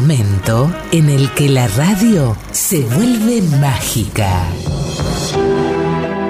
momento 0.00 0.72
en 0.92 1.10
el 1.10 1.28
que 1.34 1.46
la 1.50 1.68
radio 1.68 2.34
se 2.52 2.80
vuelve 2.80 3.42
mágica. 3.60 4.46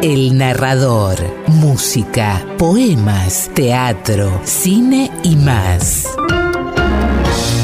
El 0.03 0.37
narrador, 0.37 1.17
música, 1.47 2.45
poemas, 2.59 3.49
teatro, 3.55 4.41
cine 4.43 5.13
y 5.23 5.37
más. 5.37 6.09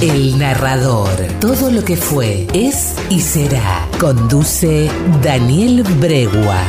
El 0.00 0.38
narrador, 0.38 1.10
todo 1.40 1.72
lo 1.72 1.84
que 1.84 1.96
fue, 1.96 2.46
es 2.54 2.96
y 3.10 3.18
será. 3.18 3.88
Conduce 3.98 4.88
Daniel 5.24 5.82
Bregua. 5.98 6.62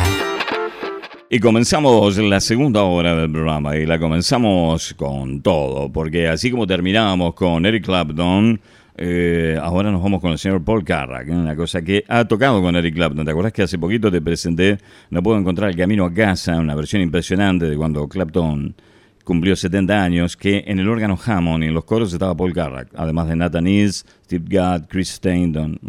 Y 1.30 1.40
comenzamos 1.40 2.18
la 2.18 2.40
segunda 2.40 2.82
hora 2.82 3.16
del 3.16 3.32
programa 3.32 3.76
y 3.77 3.85
la 3.85 3.99
comenzamos 3.99 4.96
con 4.96 5.41
todo, 5.41 5.91
porque 5.91 6.27
así 6.27 6.49
como 6.49 6.66
terminamos 6.66 7.35
con 7.35 7.68
Eric 7.68 7.85
Clapton, 7.85 8.60
eh, 8.98 9.60
ahora 9.62 9.92
nos 9.92 10.02
vamos 10.02 10.20
con 10.20 10.32
el 10.32 10.40
señor 10.40 10.64
Paul 10.64 10.84
Carrack, 10.84 11.30
una 11.30 11.55
cosa 11.55 11.84
que 11.84 12.04
ha 12.08 12.26
tocado 12.26 12.62
con 12.64 12.76
Eric 12.76 12.96
Clapton. 12.96 13.24
¿Te 13.24 13.32
acuerdas 13.32 13.54
que 13.54 13.62
hace 13.62 13.78
poquito 13.78 14.12
te 14.12 14.22
presenté 14.22 14.80
No 15.12 15.22
puedo 15.22 15.38
encontrar 15.38 15.70
el 15.70 15.76
camino 15.76 16.04
a 16.04 16.14
casa, 16.14 16.58
una 16.58 16.74
versión 16.74 17.04
impresionante 17.04 17.70
de 17.70 17.78
cuando 17.78 18.08
Clapton 18.08 18.76
cumplió 19.24 19.55
70 19.55 20.04
años, 20.04 20.38
que 20.38 20.64
en 20.66 20.80
el 20.80 20.88
órgano 20.88 21.20
Hammond 21.24 21.64
y 21.64 21.68
en 21.68 21.74
los 21.74 21.84
coros 21.84 22.14
estaba 22.14 22.36
Paul 22.36 22.54
Carrack, 22.54 22.88
además 22.96 23.28
de 23.28 23.36
Nathan 23.36 23.68
East, 23.68 24.08
Steve 24.24 24.46
Gadd, 24.48 24.88
Chris 24.88 25.10
Stayton. 25.10 25.80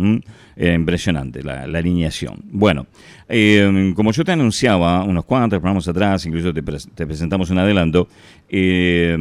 impresionante 0.56 1.42
la, 1.42 1.62
alineación. 1.62 2.40
Bueno, 2.50 2.88
eh, 3.28 3.92
como 3.94 4.10
yo 4.10 4.24
te 4.24 4.32
anunciaba 4.32 5.04
unos 5.04 5.24
cuantos 5.24 5.60
programas 5.60 5.86
atrás, 5.86 6.26
incluso 6.26 6.52
te, 6.52 6.62
presentamos 7.06 7.48
un 7.50 7.58
adelanto, 7.58 8.08
eh, 8.48 9.16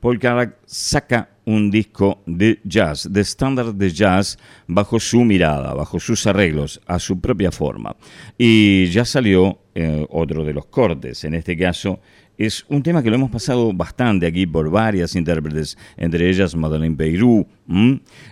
Paul 0.00 0.18
Carrack 0.18 0.56
saca 0.66 1.28
un 1.44 1.70
disco 1.70 2.22
de 2.26 2.60
jazz, 2.64 3.08
de 3.10 3.20
estándar 3.20 3.74
de 3.74 3.90
jazz, 3.90 4.38
bajo 4.66 5.00
su 5.00 5.24
mirada, 5.24 5.74
bajo 5.74 5.98
sus 5.98 6.26
arreglos, 6.26 6.80
a 6.86 6.98
su 6.98 7.20
propia 7.20 7.50
forma. 7.50 7.96
Y 8.38 8.86
ya 8.86 9.04
salió 9.04 9.58
eh, 9.74 10.06
otro 10.10 10.44
de 10.44 10.52
los 10.52 10.66
cortes, 10.66 11.24
en 11.24 11.34
este 11.34 11.56
caso 11.56 12.00
es 12.38 12.64
un 12.68 12.82
tema 12.82 13.02
que 13.02 13.10
lo 13.10 13.16
hemos 13.16 13.30
pasado 13.30 13.72
bastante 13.72 14.26
aquí 14.26 14.46
por 14.46 14.70
varias 14.70 15.14
intérpretes, 15.14 15.76
entre 15.96 16.28
ellas 16.28 16.56
Madeleine 16.56 16.96
Peyrou. 16.96 17.46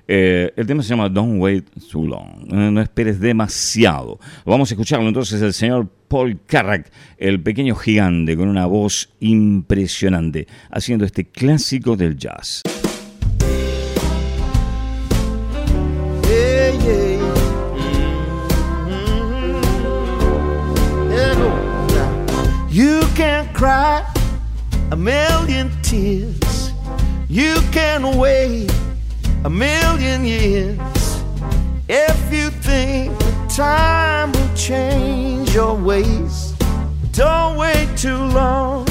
Eh, 0.09 0.53
el 0.57 0.67
tema 0.67 0.83
se 0.83 0.91
llama 0.91 1.09
Don't 1.09 1.41
Wait 1.41 1.69
Too 1.91 2.07
Long, 2.07 2.53
eh, 2.53 2.71
no 2.71 2.81
esperes 2.81 3.21
demasiado. 3.21 4.19
Vamos 4.45 4.71
a 4.71 4.75
escucharlo 4.75 5.07
entonces 5.07 5.41
el 5.43 5.53
señor 5.53 5.89
Paul 6.09 6.41
Carrack, 6.47 6.91
el 7.19 7.41
pequeño 7.41 7.75
gigante 7.75 8.37
con 8.37 8.49
una 8.49 8.67
voz 8.67 9.11
impresionante, 9.21 10.47
haciendo 10.71 11.05
este 11.05 11.27
clásico 11.27 11.97
del 11.97 12.17
jazz. 12.17 12.63
Can 23.21 23.53
cry 23.53 24.03
a 24.93 24.97
million 24.97 25.71
tears. 25.83 26.73
You 27.29 27.57
can 27.71 28.17
wait 28.17 28.73
a 29.45 29.51
million 29.51 30.25
years. 30.25 31.23
If 31.87 32.19
you 32.33 32.49
think 32.49 33.13
time 33.51 34.33
will 34.33 34.55
change 34.57 35.55
your 35.55 35.75
ways, 35.75 36.55
don't 37.13 37.59
wait 37.59 37.89
too 37.95 38.23
long. 38.39 38.87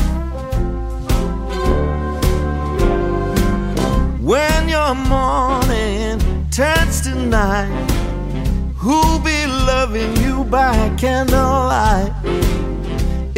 When 4.22 4.70
your 4.70 4.94
morning 4.94 6.20
turns 6.52 7.02
to 7.02 7.16
night, 7.16 7.90
who'll 8.76 9.22
be 9.22 9.48
loving 9.48 10.16
you 10.18 10.44
by 10.44 10.94
candlelight? 11.00 12.59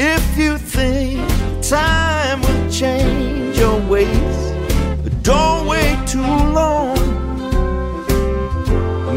If 0.04 0.36
you 0.36 0.58
think 0.58 1.22
time 1.62 2.42
will 2.42 2.72
change 2.72 3.56
your 3.56 3.80
ways, 3.88 4.38
don't 5.22 5.68
wait 5.68 6.08
too 6.08 6.36
long. 6.60 6.98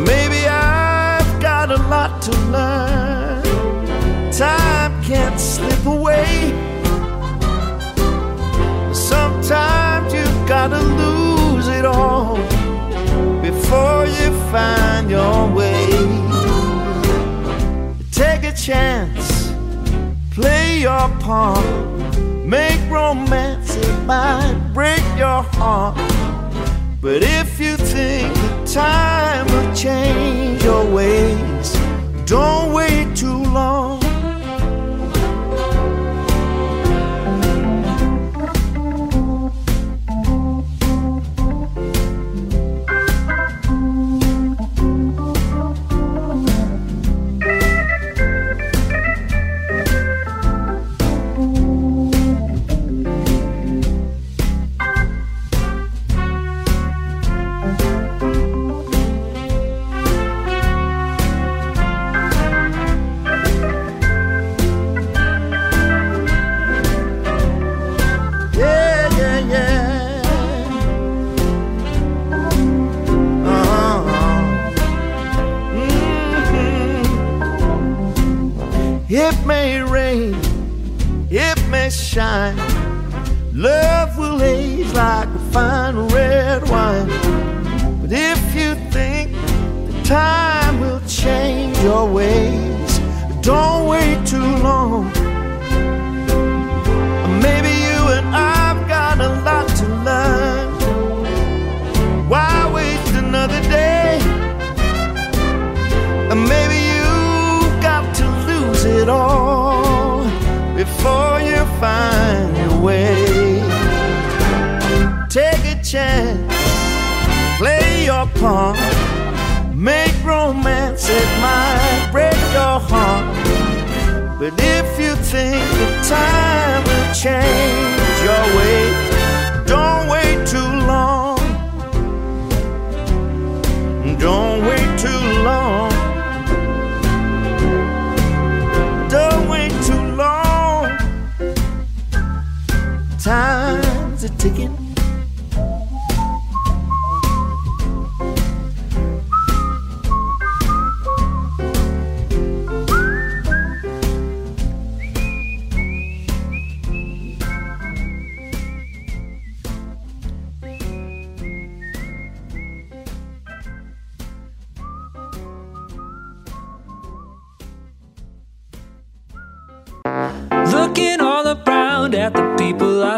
Maybe 0.04 0.46
I've 0.46 1.40
got 1.40 1.70
a 1.70 1.78
lot 1.88 2.20
to 2.24 2.32
learn. 2.52 4.30
Time 4.30 5.02
can't 5.02 5.40
slip 5.40 5.86
away. 5.86 6.52
Sometimes 8.92 10.12
you've 10.12 10.46
gotta 10.46 10.80
lose 10.80 11.66
it 11.68 11.86
all 11.86 12.36
before 13.40 14.04
you 14.04 14.28
find 14.52 15.08
your 15.08 15.50
way. 15.50 15.88
Take 18.12 18.44
a 18.44 18.52
chance 18.52 19.33
play 20.34 20.80
your 20.80 21.08
part. 21.20 21.64
Make 22.44 22.80
romance, 22.90 23.76
it 23.76 24.04
might 24.04 24.58
break 24.74 25.02
your 25.16 25.42
heart. 25.56 25.96
But 27.00 27.22
if 27.22 27.60
you 27.60 27.76
think 27.76 28.34
the 28.34 28.72
time 28.72 29.46
will 29.46 29.74
change 29.74 30.62
your 30.64 30.84
ways, 30.90 31.72
don't 32.26 32.72
wait 32.72 33.16
too 33.16 33.42
long. 33.44 34.03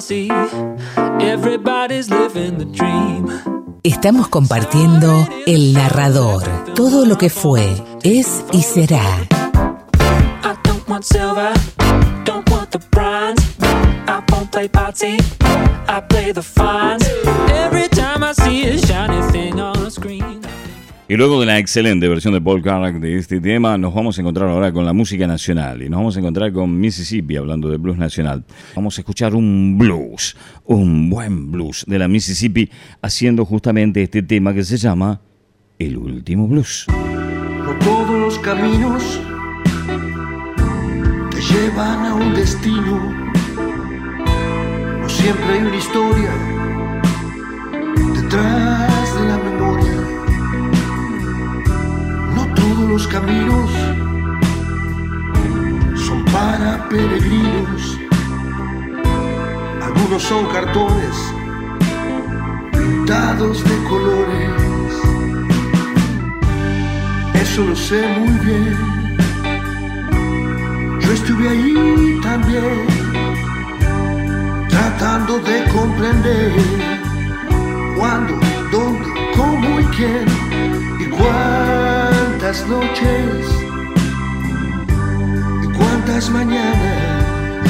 See, 0.07 0.31
everybody's 1.21 2.09
living 2.09 2.59
the 2.59 2.65
dream. 2.65 3.29
Estamos 3.83 4.29
compartiendo 4.29 5.27
El 5.47 5.73
Narrador, 5.73 6.45
todo 6.75 7.05
lo 7.05 7.19
que 7.19 7.29
fue, 7.29 7.75
es 8.05 8.45
y 8.53 8.63
será. 8.63 9.03
I 10.45 10.55
don't 10.63 10.89
want 10.89 11.05
silver, 11.05 11.53
Luego 21.17 21.41
de 21.41 21.47
la 21.47 21.59
excelente 21.59 22.07
versión 22.09 22.35
de 22.35 22.43
Paul 22.43 22.63
Carrack 22.63 22.97
de 22.97 23.17
este 23.17 23.41
tema, 23.41 23.79
nos 23.79 23.95
vamos 23.95 24.19
a 24.19 24.21
encontrar 24.21 24.51
ahora 24.51 24.71
con 24.71 24.85
la 24.85 24.93
música 24.93 25.27
nacional 25.27 25.83
y 25.83 25.89
nos 25.89 25.97
vamos 25.97 26.17
a 26.17 26.21
encontrar 26.21 26.53
con 26.53 26.79
Mississippi 26.79 27.37
hablando 27.37 27.71
de 27.71 27.79
blues 27.79 27.97
nacional. 27.97 28.45
Vamos 28.75 28.99
a 28.99 29.01
escuchar 29.01 29.35
un 29.35 29.79
blues, 29.79 30.37
un 30.67 31.09
buen 31.09 31.51
blues 31.51 31.87
de 31.89 31.99
la 31.99 32.07
Mississippi 32.07 32.71
haciendo 33.01 33.47
justamente 33.47 34.03
este 34.03 34.23
tema 34.23 34.53
que 34.53 34.63
se 34.63 34.77
llama 34.77 35.23
El 35.79 35.97
último 35.97 36.49
blues. 36.49 36.85
No 36.91 37.75
todos 37.79 38.21
los 38.21 38.39
caminos 38.41 39.19
te 41.31 41.41
llevan 41.41 42.05
a 42.05 42.15
un 42.15 42.35
destino. 42.35 43.11
No 45.01 45.09
siempre 45.09 45.47
hay 45.47 45.61
una 45.61 45.77
historia 45.77 46.31
detrás 48.15 48.86
los 52.97 53.09
caminos 53.09 53.71
son 56.07 56.25
para 56.33 56.89
peregrinos. 56.89 57.99
Algunos 59.83 60.23
son 60.23 60.47
cartones 60.47 61.15
pintados 62.73 63.63
de 63.65 63.77
colores. 63.91 64.93
Eso 67.35 67.65
lo 67.67 67.77
sé 67.77 68.01
muy 68.19 68.39
bien. 68.47 68.77
Yo 71.01 71.13
estuve 71.13 71.49
ahí 71.51 72.21
también, 72.23 72.87
tratando 74.71 75.39
de 75.41 75.65
comprender 75.65 76.53
cuándo, 77.99 78.41
dónde, 78.73 79.07
cómo 79.37 79.81
y 79.81 79.85
quién 79.97 80.25
cuándo 81.11 81.86
cuántas 82.47 82.69
noches 82.69 83.47
y 85.65 85.67
cuántas 85.77 86.31
mañanas, 86.31 87.69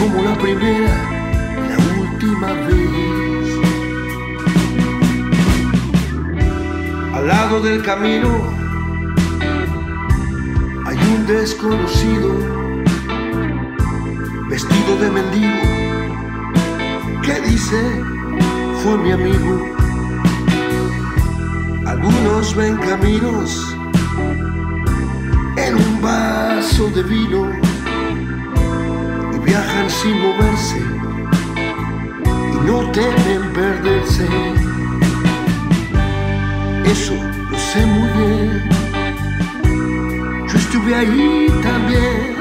como 0.00 0.22
la 0.24 0.36
primera 0.36 0.94
la 1.68 1.78
última 2.00 2.52
vez. 2.66 3.46
Al 7.14 7.28
lado 7.28 7.60
del 7.60 7.80
camino 7.84 8.28
hay 10.84 10.98
un 11.14 11.26
desconocido 11.28 12.34
vestido 14.48 14.96
de 15.00 15.10
mendigo 15.10 15.62
que 17.22 17.40
dice 17.48 18.02
fue 18.82 18.98
mi 18.98 19.12
amigo 19.12 19.79
algunos 22.02 22.54
ven 22.54 22.76
caminos 22.78 23.76
en 25.56 25.74
un 25.74 26.00
vaso 26.00 26.88
de 26.90 27.02
vino 27.02 27.50
y 29.34 29.38
viajan 29.40 29.90
sin 29.90 30.18
moverse 30.22 30.78
y 32.52 32.66
no 32.66 32.90
temen 32.92 33.52
perderse. 33.52 34.26
Eso 36.86 37.14
lo 37.50 37.58
sé 37.58 37.84
muy 37.84 38.08
bien. 38.18 38.68
Yo 40.48 40.58
estuve 40.58 40.94
ahí 40.94 41.48
también, 41.62 42.36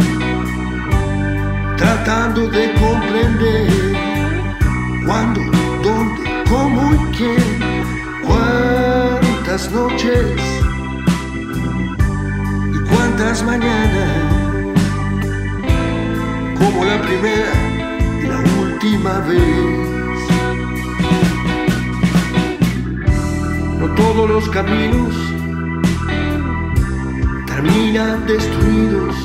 tratando 1.76 2.48
de 2.50 2.74
comprender 2.76 3.94
cuándo, 5.06 5.42
dónde, 5.84 6.44
cómo 6.50 6.94
y 6.94 7.18
quién 7.18 7.39
cuántas 9.60 9.72
noches. 9.72 10.42
Y 12.74 12.90
cuántas 12.90 13.44
mañanas, 13.44 14.34
como 16.58 16.86
la 16.86 17.02
primera 17.02 17.54
y 18.22 18.28
la 18.28 18.40
última 18.62 19.20
vez. 19.22 20.30
No 23.80 23.88
todos 23.96 24.30
los 24.30 24.50
caminos 24.50 25.16
terminan 27.48 28.26
destruidos, 28.28 29.16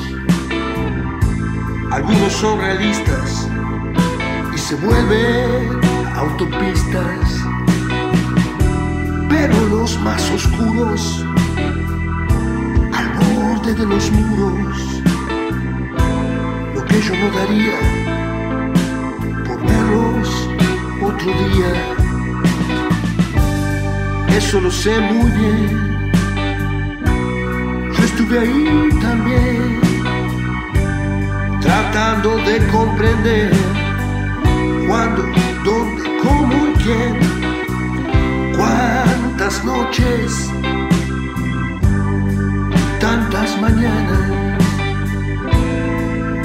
algunos 1.91 2.33
son 2.33 2.59
realistas 2.59 3.47
y 4.53 4.57
se 4.57 4.75
vuelven 4.75 5.79
autopistas 6.15 7.24
pero 9.75 9.81
los 9.81 9.99
más 10.01 10.31
oscuros, 10.31 11.25
al 12.93 13.09
borde 13.19 13.73
de 13.73 13.85
los 13.85 14.11
muros, 14.11 15.01
lo 16.73 16.85
que 16.85 17.01
yo 17.01 17.13
no 17.15 17.29
daría 17.37 17.77
por 19.45 19.59
verlos 19.65 20.49
otro 21.01 21.31
día, 21.49 21.71
eso 24.37 24.61
lo 24.61 24.71
sé 24.71 24.99
muy 24.99 25.31
bien, 25.31 26.11
yo 27.97 28.03
estuve 28.03 28.39
ahí 28.39 28.89
también, 29.01 29.79
tratando 31.61 32.37
de 32.37 32.67
comprender 32.67 33.51
cuándo, 34.87 35.23
dónde, 35.63 36.03
cómo 36.23 36.67
y 36.67 36.73
quién 36.83 37.34
noches, 39.65 40.51
tantas 42.99 43.59
mañanas, 43.59 44.29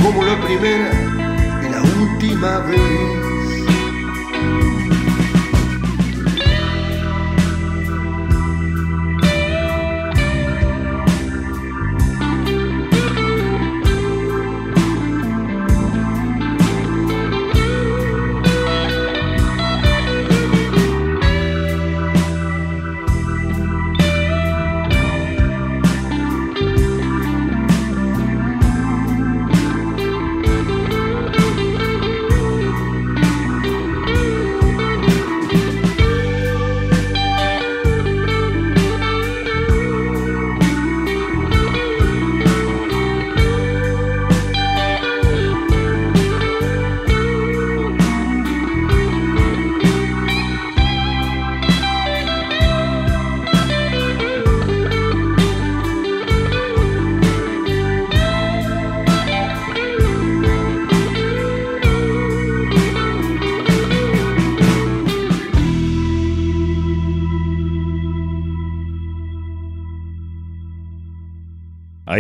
como 0.03 0.25
la 0.25 0.41
primera 0.41 0.91
y 1.63 1.69
la 1.69 1.83
última 2.01 2.59
vez. 2.61 3.30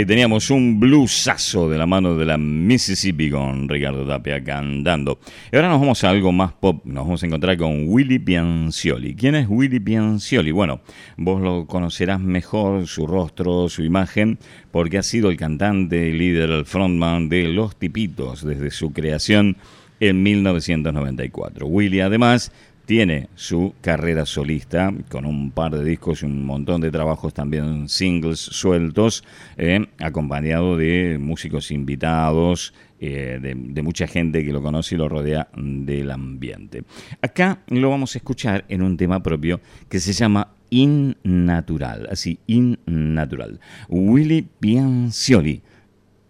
Teníamos 0.07 0.51
un 0.51 0.81
bluesazo 0.81 1.69
de 1.69 1.77
la 1.77 1.87
mano 1.87 2.17
de 2.17 2.25
la 2.25 2.39
Mississippi 2.39 3.31
con 3.31 3.69
Ricardo 3.69 4.07
Tapia 4.07 4.43
cantando. 4.43 5.19
Y 5.53 5.57
ahora 5.57 5.69
nos 5.69 5.81
vamos 5.81 6.03
a 6.05 6.11
algo 6.11 6.33
más 6.33 6.53
pop. 6.53 6.81
Nos 6.85 7.05
vamos 7.05 7.23
a 7.23 7.27
encontrar 7.27 7.57
con 7.57 7.85
Willy 7.87 8.19
Piancioli. 8.19 9.15
¿Quién 9.15 9.35
es 9.35 9.47
Willy 9.49 9.79
Piancioli? 9.79 10.53
Bueno, 10.53 10.81
vos 11.17 11.43
lo 11.43 11.67
conocerás 11.67 12.21
mejor, 12.21 12.87
su 12.87 13.07
rostro, 13.07 13.69
su 13.69 13.83
imagen, 13.83 14.39
porque 14.71 14.99
ha 14.99 15.03
sido 15.03 15.29
el 15.31 15.37
cantante, 15.37 16.11
el 16.11 16.19
líder, 16.19 16.51
el 16.51 16.65
frontman 16.65 17.29
de 17.29 17.49
Los 17.49 17.77
Tipitos 17.77 18.45
desde 18.45 18.71
su 18.71 18.93
creación 18.93 19.57
en 20.01 20.23
1994. 20.23 21.67
Willie 21.67 22.03
además 22.03 22.53
tiene 22.91 23.29
su 23.37 23.75
carrera 23.81 24.27
solista 24.27 24.93
con 25.09 25.25
un 25.25 25.53
par 25.53 25.71
de 25.71 25.85
discos 25.85 26.23
y 26.23 26.27
un 26.27 26.45
montón 26.45 26.81
de 26.81 26.91
trabajos 26.91 27.33
también 27.33 27.89
singles 27.89 28.41
sueltos, 28.41 29.23
eh, 29.57 29.87
acompañado 30.01 30.77
de 30.77 31.17
músicos 31.21 31.71
invitados, 31.71 32.75
eh, 32.99 33.39
de, 33.41 33.83
mucha 33.85 34.09
gente 34.09 34.45
que 34.45 34.53
lo 34.53 34.61
conoce 34.61 34.97
y 34.97 34.99
lo 34.99 35.09
rodea 35.09 35.51
del 35.57 36.11
ambiente. 36.11 36.83
Acá 37.23 37.61
lo 37.69 37.91
vamos 37.91 38.17
a 38.17 38.19
escuchar 38.19 38.65
en 38.67 38.83
un 38.83 38.97
tema 38.97 39.23
propio 39.23 39.61
que 39.89 40.01
se 40.01 40.13
llama 40.13 40.55
Innatural, 40.71 42.09
así, 42.11 42.41
Innatural. 42.49 43.61
Willy 43.89 44.49
Piancioli 44.59 45.63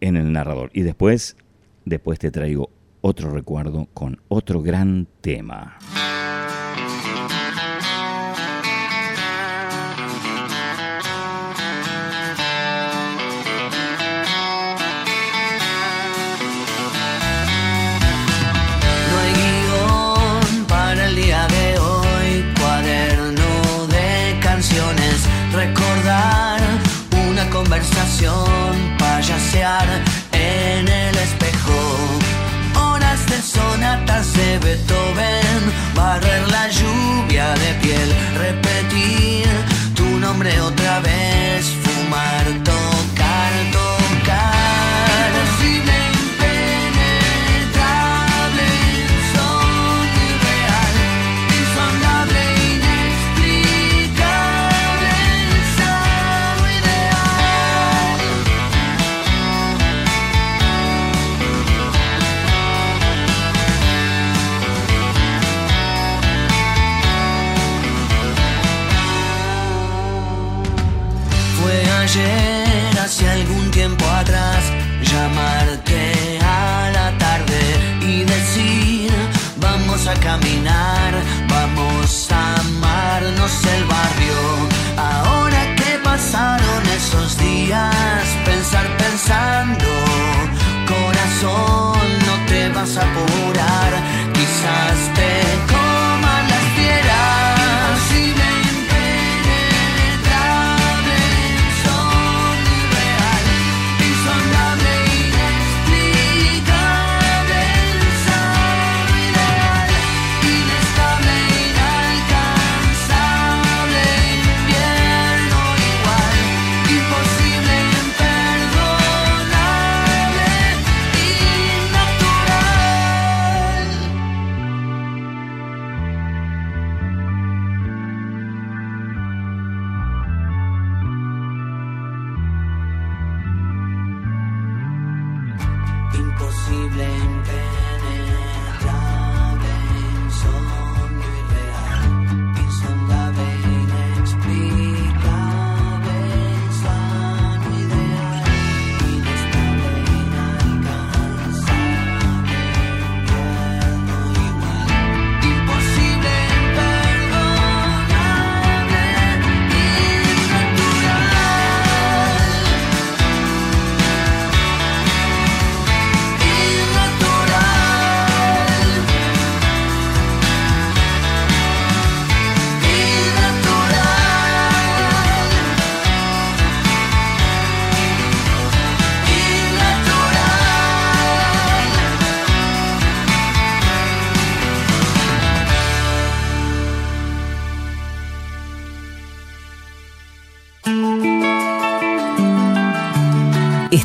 en 0.02 0.16
el 0.18 0.30
narrador. 0.30 0.70
Y 0.74 0.82
después, 0.82 1.38
después 1.86 2.18
te 2.18 2.30
traigo 2.30 2.68
otro 3.00 3.30
recuerdo 3.30 3.88
con 3.94 4.20
otro 4.28 4.60
gran 4.60 5.06
tema. 5.22 5.78
En 29.52 30.86
el 30.86 31.16
espejo. 31.16 31.72
Horas 32.76 33.26
de 33.26 33.42
sonatas 33.42 34.32
de 34.34 34.58
Beethoven, 34.60 35.60
barrer 35.94 36.48
la 36.50 36.68
lluvia 36.68 37.54
de 37.54 37.74
piel, 37.82 38.14
repetir 38.38 39.48
tu 39.96 40.04
nombre 40.20 40.60
otra 40.60 41.00
vez, 41.00 41.19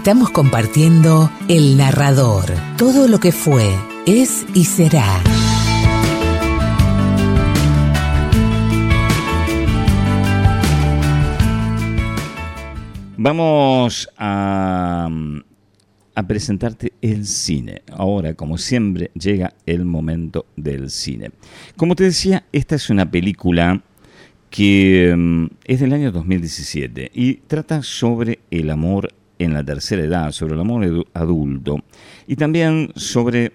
Estamos 0.05 0.29
compartiendo 0.29 1.31
El 1.47 1.77
Narrador, 1.77 2.45
todo 2.77 3.07
lo 3.07 3.19
que 3.19 3.31
fue, 3.31 3.67
es 4.05 4.45
y 4.53 4.65
será. 4.65 5.03
Vamos 13.17 14.07
a, 14.15 15.09
presentarte 16.27 16.93
el 17.01 17.25
cine. 17.25 17.81
Ahora, 17.91 18.35
como 18.35 18.59
siempre, 18.59 19.09
llega 19.15 19.55
el 19.65 19.85
momento 19.85 20.45
del 20.55 20.91
cine. 20.91 21.31
Como 21.77 21.95
te 21.95 22.03
decía, 22.03 22.45
esta 22.51 22.75
es 22.75 22.91
una 22.91 23.09
película 23.09 23.81
que 24.51 25.15
mm, 25.17 25.47
es 25.63 25.79
del 25.79 25.93
año 25.93 26.11
2017 26.11 27.09
y 27.11 27.37
trata 27.47 27.81
sobre 27.81 28.41
el 28.51 28.69
amor 28.69 29.11
en 29.39 29.53
la 29.53 29.63
tercera 29.63 30.03
edad, 30.03 30.31
sobre 30.31 30.53
el 30.53 30.61
amor 30.61 31.07
adulto 31.13 31.83
y 32.27 32.35
también 32.35 32.91
sobre, 32.95 33.53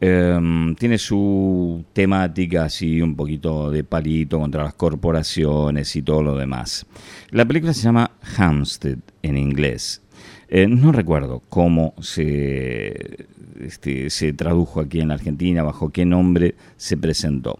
em, 0.00 0.74
tiene 0.76 0.98
su 0.98 1.84
temática 1.92 2.64
así 2.64 3.00
un 3.00 3.16
poquito 3.16 3.70
de 3.70 3.84
palito 3.84 4.38
contra 4.38 4.64
las 4.64 4.74
corporaciones 4.74 5.94
y 5.96 6.02
todo 6.02 6.22
lo 6.22 6.36
demás. 6.36 6.86
La 7.30 7.44
película 7.44 7.72
se 7.72 7.82
llama 7.82 8.12
Hampstead 8.36 8.98
en 9.22 9.36
inglés. 9.36 10.02
Eh, 10.48 10.68
no 10.68 10.92
recuerdo 10.92 11.42
cómo 11.48 11.94
se, 12.00 13.26
este, 13.60 14.10
se 14.10 14.32
tradujo 14.32 14.80
aquí 14.80 15.00
en 15.00 15.08
la 15.08 15.14
Argentina, 15.14 15.62
bajo 15.64 15.90
qué 15.90 16.04
nombre 16.04 16.54
se 16.76 16.96
presentó 16.96 17.58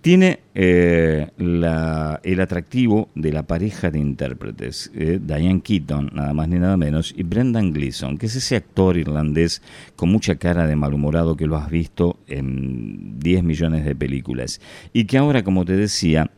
tiene 0.00 0.40
eh, 0.54 1.28
el 1.36 2.40
atractivo 2.40 3.10
de 3.14 3.32
la 3.32 3.42
pareja 3.42 3.90
de 3.90 3.98
intérpretes, 3.98 4.90
eh, 4.94 5.18
Diane 5.22 5.60
Keaton, 5.60 6.10
nada 6.14 6.32
más 6.32 6.48
ni 6.48 6.58
nada 6.58 6.76
menos, 6.76 7.14
y 7.16 7.22
Brendan 7.22 7.72
Gleeson, 7.72 8.16
que 8.16 8.26
es 8.26 8.36
ese 8.36 8.56
actor 8.56 8.96
irlandés 8.96 9.62
con 9.96 10.10
mucha 10.10 10.36
cara 10.36 10.66
de 10.66 10.76
malhumorado 10.76 11.36
que 11.36 11.46
lo 11.46 11.56
has 11.56 11.70
visto 11.70 12.18
en 12.26 13.18
10 13.20 13.44
millones 13.44 13.84
de 13.84 13.94
películas, 13.94 14.60
y 14.92 15.04
que 15.04 15.18
ahora, 15.18 15.44
como 15.44 15.64
te 15.64 15.76
decía, 15.76 16.30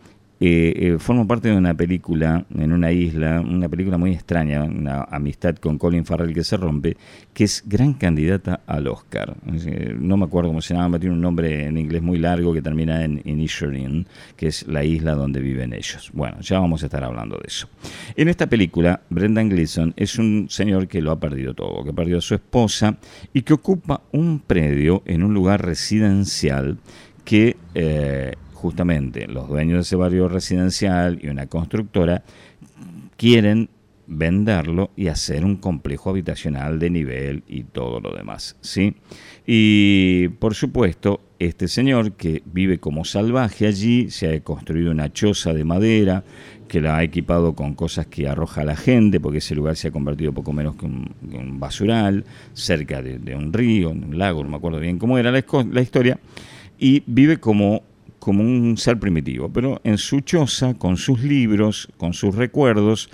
eh, 0.45 0.95
eh, 0.95 0.99
formo 0.99 1.25
parte 1.25 1.51
de 1.51 1.57
una 1.57 1.73
película 1.73 2.45
en 2.53 2.73
una 2.73 2.91
isla, 2.91 3.41
una 3.41 3.69
película 3.69 3.97
muy 3.97 4.11
extraña, 4.11 4.65
una 4.65 5.05
amistad 5.05 5.55
con 5.55 5.79
Colin 5.79 6.05
Farrell 6.05 6.35
que 6.35 6.43
se 6.43 6.57
rompe, 6.57 6.97
que 7.33 7.45
es 7.45 7.63
gran 7.65 7.93
candidata 7.93 8.63
al 8.67 8.89
Oscar. 8.89 9.37
No 10.01 10.17
me 10.17 10.25
acuerdo 10.25 10.51
cómo 10.51 10.61
se 10.61 10.75
llama, 10.75 10.99
tiene 10.99 11.15
un 11.15 11.21
nombre 11.21 11.67
en 11.67 11.79
inglés 11.79 12.03
muy 12.03 12.19
largo 12.19 12.53
que 12.53 12.61
termina 12.61 13.05
en 13.05 13.23
Inisherin, 13.25 14.05
que 14.35 14.49
es 14.49 14.67
la 14.67 14.83
isla 14.83 15.15
donde 15.15 15.39
viven 15.39 15.73
ellos. 15.75 16.11
Bueno, 16.13 16.41
ya 16.41 16.59
vamos 16.59 16.83
a 16.83 16.87
estar 16.87 17.05
hablando 17.05 17.37
de 17.37 17.47
eso. 17.47 17.69
En 18.17 18.27
esta 18.27 18.49
película, 18.49 19.01
Brendan 19.11 19.49
Gleeson 19.49 19.95
es 19.97 20.19
un 20.19 20.49
señor 20.51 20.89
que 20.89 21.01
lo 21.01 21.13
ha 21.13 21.21
perdido 21.21 21.55
todo, 21.55 21.85
que 21.85 21.93
perdió 21.93 22.19
a 22.19 22.21
su 22.21 22.35
esposa 22.35 22.97
y 23.33 23.43
que 23.43 23.53
ocupa 23.53 24.03
un 24.11 24.41
predio 24.41 25.05
en 25.07 25.23
un 25.23 25.35
lugar 25.35 25.65
residencial 25.65 26.79
que 27.25 27.57
eh, 27.77 28.33
justamente 28.63 29.27
los 29.27 29.49
dueños 29.49 29.79
de 29.79 29.83
ese 29.83 29.97
barrio 29.97 30.29
residencial 30.29 31.19
y 31.21 31.29
una 31.29 31.49
constructora 31.49 32.23
quieren 33.17 33.69
venderlo 34.07 34.91
y 34.97 35.09
hacer 35.09 35.45
un 35.45 35.57
complejo 35.57 36.11
habitacional 36.11 36.79
de 36.79 36.91
nivel 36.91 37.43
y 37.49 37.65
todo 37.65 37.99
lo 38.01 38.15
demás, 38.15 38.57
¿sí? 38.61 38.95
Y 39.47 40.29
por 40.39 40.55
supuesto, 40.55 41.21
este 41.39 41.67
señor 41.67 42.13
que 42.13 42.43
vive 42.47 42.79
como 42.79 43.05
salvaje 43.05 43.67
allí, 43.67 44.11
se 44.11 44.33
ha 44.33 44.41
construido 44.41 44.93
una 44.93 45.13
choza 45.13 45.53
de 45.53 45.65
madera, 45.65 46.23
que 46.69 46.81
la 46.81 46.99
ha 46.99 47.03
equipado 47.03 47.55
con 47.55 47.75
cosas 47.75 48.07
que 48.07 48.29
arroja 48.29 48.65
la 48.65 48.77
gente, 48.77 49.19
porque 49.19 49.39
ese 49.39 49.55
lugar 49.55 49.77
se 49.77 49.89
ha 49.89 49.91
convertido 49.91 50.33
poco 50.33 50.53
menos 50.53 50.77
que 50.77 50.87
un, 50.87 51.59
basural, 51.59 52.25
cerca 52.55 53.03
de, 53.03 53.35
un 53.35 53.53
río, 53.53 53.91
un 53.91 54.19
lago, 54.19 54.43
no 54.43 54.51
me 54.51 54.57
acuerdo 54.57 54.79
bien 54.79 54.99
cómo 54.99 55.19
era 55.19 55.31
la, 55.33 55.45
la 55.71 55.81
historia, 55.81 56.19
y 56.79 57.03
vive 57.07 57.39
como 57.39 57.83
como 58.23 58.45
un 58.45 58.77
ser 58.77 59.01
primitivo, 59.01 59.49
pero 59.53 59.81
en 59.83 59.99
su 59.99 60.21
choza, 60.21 60.75
con 60.75 60.97
sus 60.97 61.25
libros, 61.25 61.89
con 61.97 62.15
sus 62.15 62.37
recuerdos, 62.37 63.11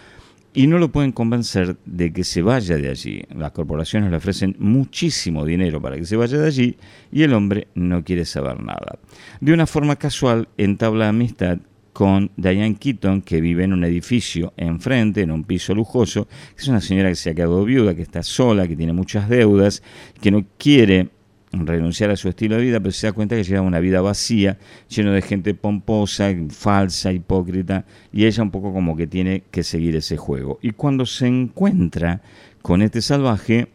y 0.53 0.67
no 0.67 0.77
lo 0.77 0.93
pueden 0.93 1.13
convencer 1.13 1.79
de 1.87 2.13
que 2.13 2.25
se 2.25 2.43
vaya 2.43 2.77
de 2.77 2.91
allí. 2.91 3.23
Las 3.35 3.53
corporaciones 3.53 4.11
le 4.11 4.19
ofrecen 4.19 4.55
muchísimo 4.59 5.47
dinero 5.47 5.81
para 5.81 5.97
que 5.97 6.05
se 6.05 6.17
vaya 6.17 6.37
de 6.37 6.47
allí 6.47 6.77
y 7.11 7.23
el 7.23 7.33
hombre 7.33 7.69
no 7.75 8.05
quiere 8.05 8.27
saber 8.27 8.63
nada. 8.63 8.99
De 9.41 9.55
una 9.55 9.67
forma 9.67 9.97
casual 9.97 10.49
entabla 10.59 11.09
amistad 11.09 11.57
con 11.95 12.31
Diane 12.37 12.77
Keaton, 12.77 13.23
que 13.23 13.41
vive 13.41 13.65
en 13.65 13.73
un 13.73 13.85
edificio 13.85 14.53
enfrente, 14.59 15.23
en 15.23 15.31
un 15.31 15.45
piso 15.45 15.75
lujoso, 15.75 16.29
es 16.55 16.69
una 16.69 16.83
señora 16.83 17.09
que 17.09 17.15
se 17.15 17.31
ha 17.31 17.35
quedado 17.35 17.65
viuda, 17.65 17.95
que 17.95 18.03
está 18.03 18.23
sola, 18.23 18.69
que 18.69 18.77
tiene 18.77 18.93
muchas 18.93 19.31
deudas, 19.31 19.83
que 20.21 20.31
no 20.31 20.45
quiere 20.59 21.09
renunciar 21.53 22.11
a 22.11 22.17
su 22.17 22.29
estilo 22.29 22.57
de 22.57 22.63
vida, 22.63 22.81
pero 22.81 22.93
se 22.93 23.07
da 23.07 23.13
cuenta 23.13 23.37
que 23.37 23.45
lleva 23.45 23.63
una 23.63 23.81
vida 23.81 24.01
vacía, 24.01 24.59
lleno 24.89 25.13
de 25.13 25.23
gente 25.23 25.55
pomposa, 25.55 26.31
falsa, 26.51 27.13
hipócrita, 27.13 27.85
y 28.13 28.27
ella 28.27 28.43
un 28.43 28.51
poco 28.51 28.73
como 28.73 28.97
que 28.97 29.07
tiene 29.07 29.45
que 29.51 29.63
seguir 29.63 29.97
ese 29.97 30.17
juego. 30.17 30.59
Y 30.63 30.73
cuando 30.73 31.07
se 31.07 31.27
encuentra 31.27 32.21
con 32.63 32.83
este 32.83 33.01
salvaje, 33.01 33.69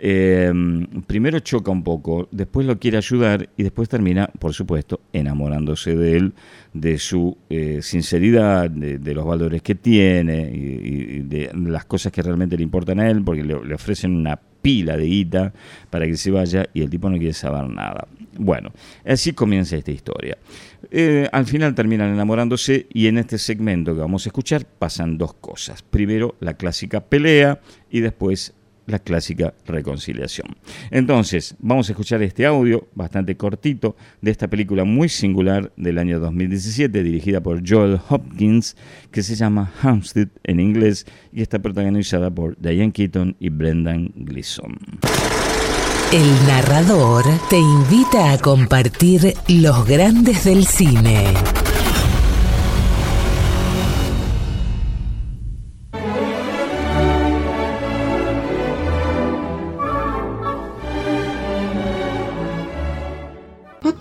em, 0.00 0.86
primero 1.06 1.38
choca 1.40 1.70
un 1.70 1.84
poco, 1.84 2.28
después 2.30 2.66
lo 2.66 2.78
quiere 2.78 2.96
ayudar 2.96 3.48
y 3.56 3.62
después 3.62 3.88
termina, 3.88 4.28
por 4.38 4.52
supuesto, 4.52 5.00
enamorándose 5.12 5.94
de 5.94 6.16
él, 6.16 6.32
de 6.72 6.98
su 6.98 7.38
eh, 7.48 7.78
sinceridad, 7.80 8.68
de, 8.70 9.14
los 9.14 9.24
valores 9.24 9.62
que 9.62 9.76
tiene 9.76 10.50
y, 10.52 11.20
de 11.20 11.50
las 11.54 11.84
cosas 11.84 12.12
que 12.12 12.22
realmente 12.22 12.56
le 12.56 12.64
importan 12.64 12.98
a 13.00 13.08
él, 13.08 13.22
porque 13.22 13.44
le, 13.44 13.64
le 13.64 13.74
ofrecen 13.74 14.16
una 14.16 14.38
pila 14.64 14.96
de 14.96 15.04
guita 15.04 15.52
para 15.90 16.06
que 16.06 16.16
se 16.16 16.30
vaya 16.30 16.64
y 16.72 16.80
el 16.80 16.88
tipo 16.88 17.10
no 17.10 17.18
quiere 17.18 17.34
saber 17.34 17.68
nada. 17.68 18.08
Bueno, 18.38 18.72
así 19.04 19.34
comienza 19.34 19.76
esta 19.76 19.90
historia. 19.90 20.38
Eh, 20.90 21.28
al 21.30 21.44
final 21.44 21.74
terminan 21.74 22.14
enamorándose 22.14 22.86
y 22.90 23.06
en 23.06 23.18
este 23.18 23.36
segmento 23.36 23.94
que 23.94 24.00
vamos 24.00 24.24
a 24.24 24.30
escuchar 24.30 24.64
pasan 24.64 25.18
dos 25.18 25.34
cosas. 25.34 25.82
Primero 25.82 26.34
la 26.40 26.54
clásica 26.54 27.00
pelea 27.00 27.60
y 27.90 28.00
después 28.00 28.54
la 28.86 28.98
clásica 28.98 29.54
reconciliación. 29.66 30.56
Entonces, 30.90 31.54
vamos 31.58 31.88
a 31.88 31.92
escuchar 31.92 32.22
este 32.22 32.46
audio 32.46 32.88
bastante 32.94 33.36
cortito 33.36 33.96
de 34.20 34.30
esta 34.30 34.48
película 34.48 34.84
muy 34.84 35.08
singular 35.08 35.72
del 35.76 35.98
año 35.98 36.20
2017, 36.20 37.02
dirigida 37.02 37.42
por 37.42 37.68
Joel 37.68 38.00
Hopkins, 38.08 38.76
que 39.10 39.22
se 39.22 39.34
llama 39.34 39.72
Hampstead 39.82 40.28
en 40.44 40.60
inglés 40.60 41.06
y 41.32 41.42
está 41.42 41.58
protagonizada 41.58 42.30
por 42.30 42.56
Diane 42.58 42.92
Keaton 42.92 43.36
y 43.38 43.48
Brendan 43.48 44.12
Gleeson. 44.14 44.78
El 46.12 46.46
narrador 46.46 47.24
te 47.50 47.58
invita 47.58 48.32
a 48.32 48.38
compartir 48.38 49.34
los 49.48 49.84
grandes 49.84 50.44
del 50.44 50.64
cine. 50.64 51.24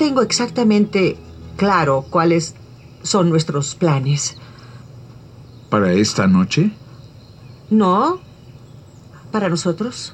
Tengo 0.03 0.21
exactamente 0.21 1.15
claro 1.55 2.05
cuáles 2.09 2.55
son 3.03 3.29
nuestros 3.29 3.73
planes. 3.73 4.35
¿Para 5.69 5.93
esta 5.93 6.27
noche? 6.27 6.71
No. 7.69 8.19
¿Para 9.31 9.47
nosotros? 9.47 10.13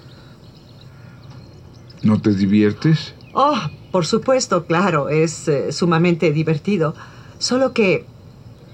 ¿No 2.04 2.22
te 2.22 2.36
diviertes? 2.36 3.16
Oh, 3.34 3.58
por 3.92 4.06
supuesto, 4.06 4.68
claro, 4.68 5.10
es 5.10 5.48
eh, 5.48 5.72
sumamente 5.72 6.32
divertido. 6.32 6.94
Solo 7.40 7.74
que 7.74 8.06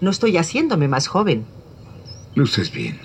no 0.01 0.09
estoy 0.09 0.35
haciéndome 0.35 0.89
más 0.89 1.07
joven. 1.07 1.45
Luces 2.35 2.73
bien. 2.73 2.99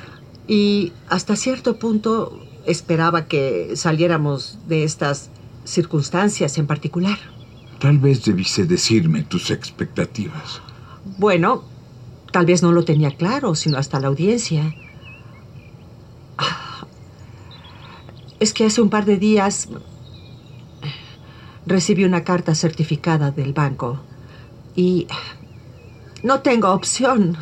Y 0.49 0.93
hasta 1.09 1.37
cierto 1.37 1.79
punto 1.79 2.45
esperaba 2.67 3.29
que 3.29 3.77
saliéramos 3.77 4.59
de 4.67 4.83
estas 4.83 5.31
circunstancias 5.65 6.59
en 6.59 6.67
particular. 6.67 7.40
Tal 7.81 7.99
vez 7.99 8.25
debiste 8.25 8.67
decirme 8.67 9.23
tus 9.23 9.51
expectativas. 9.51 10.61
Bueno, 11.19 11.65
tal 12.31 12.45
vez 12.45 12.63
no 12.63 12.73
lo 12.73 12.85
tenía 12.85 13.17
claro, 13.17 13.55
sino 13.55 13.79
hasta 13.79 13.99
la 13.99 14.09
audiencia. 14.09 14.75
Ah, 16.37 16.87
es 18.39 18.53
que 18.53 18.67
hace 18.67 18.83
un 18.83 18.91
par 18.91 19.07
de 19.07 19.17
días 19.17 19.69
recibí 21.65 22.05
una 22.05 22.23
carta 22.23 22.55
certificada 22.55 23.31
del 23.31 23.55
banco 23.55 24.01
y 24.77 25.07
no 26.23 26.41
tengo 26.41 26.73
opción. 26.73 27.39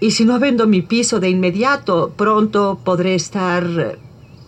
Y 0.00 0.10
si 0.10 0.24
no 0.24 0.40
vendo 0.40 0.66
mi 0.66 0.82
piso 0.82 1.20
de 1.20 1.30
inmediato, 1.30 2.12
pronto 2.16 2.80
podré 2.84 3.14
estar 3.14 4.00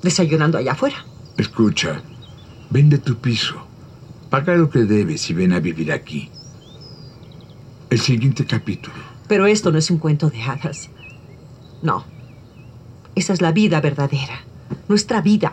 desayunando 0.03 0.59
allá 0.59 0.73
afuera. 0.73 1.07
Escucha, 1.37 2.03
vende 2.71 2.99
tu 2.99 3.15
piso. 3.17 3.68
Paga 4.31 4.55
lo 4.55 4.69
que 4.69 4.81
debes 4.81 5.31
y 5.31 5.35
ven 5.35 5.53
a 5.53 5.61
vivir 5.61 5.91
aquí. 5.91 6.31
El 7.89 7.99
siguiente 7.99 8.45
capítulo. 8.45 8.97
Pero 9.27 9.47
esto 9.47 9.73
no 9.73 9.79
es 9.79 9.91
un 9.91 9.99
cuento 9.99 10.29
de 10.29 10.43
hadas. 10.43 10.91
No. 11.83 12.05
Esa 13.15 13.33
es 13.33 13.41
la 13.41 13.53
vida 13.53 13.81
verdadera. 13.81 14.41
Nuestra 14.89 15.23
vida. 15.23 15.53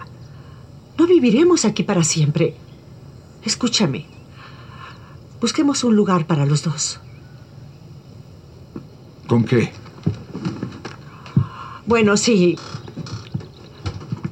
No 0.98 1.08
viviremos 1.08 1.64
aquí 1.64 1.84
para 1.84 2.04
siempre. 2.04 2.56
Escúchame. 3.44 4.06
Busquemos 5.40 5.84
un 5.84 5.96
lugar 5.96 6.28
para 6.28 6.46
los 6.46 6.64
dos. 6.64 7.00
¿Con 9.28 9.46
qué? 9.46 9.72
Bueno, 11.86 12.18
sí. 12.18 12.58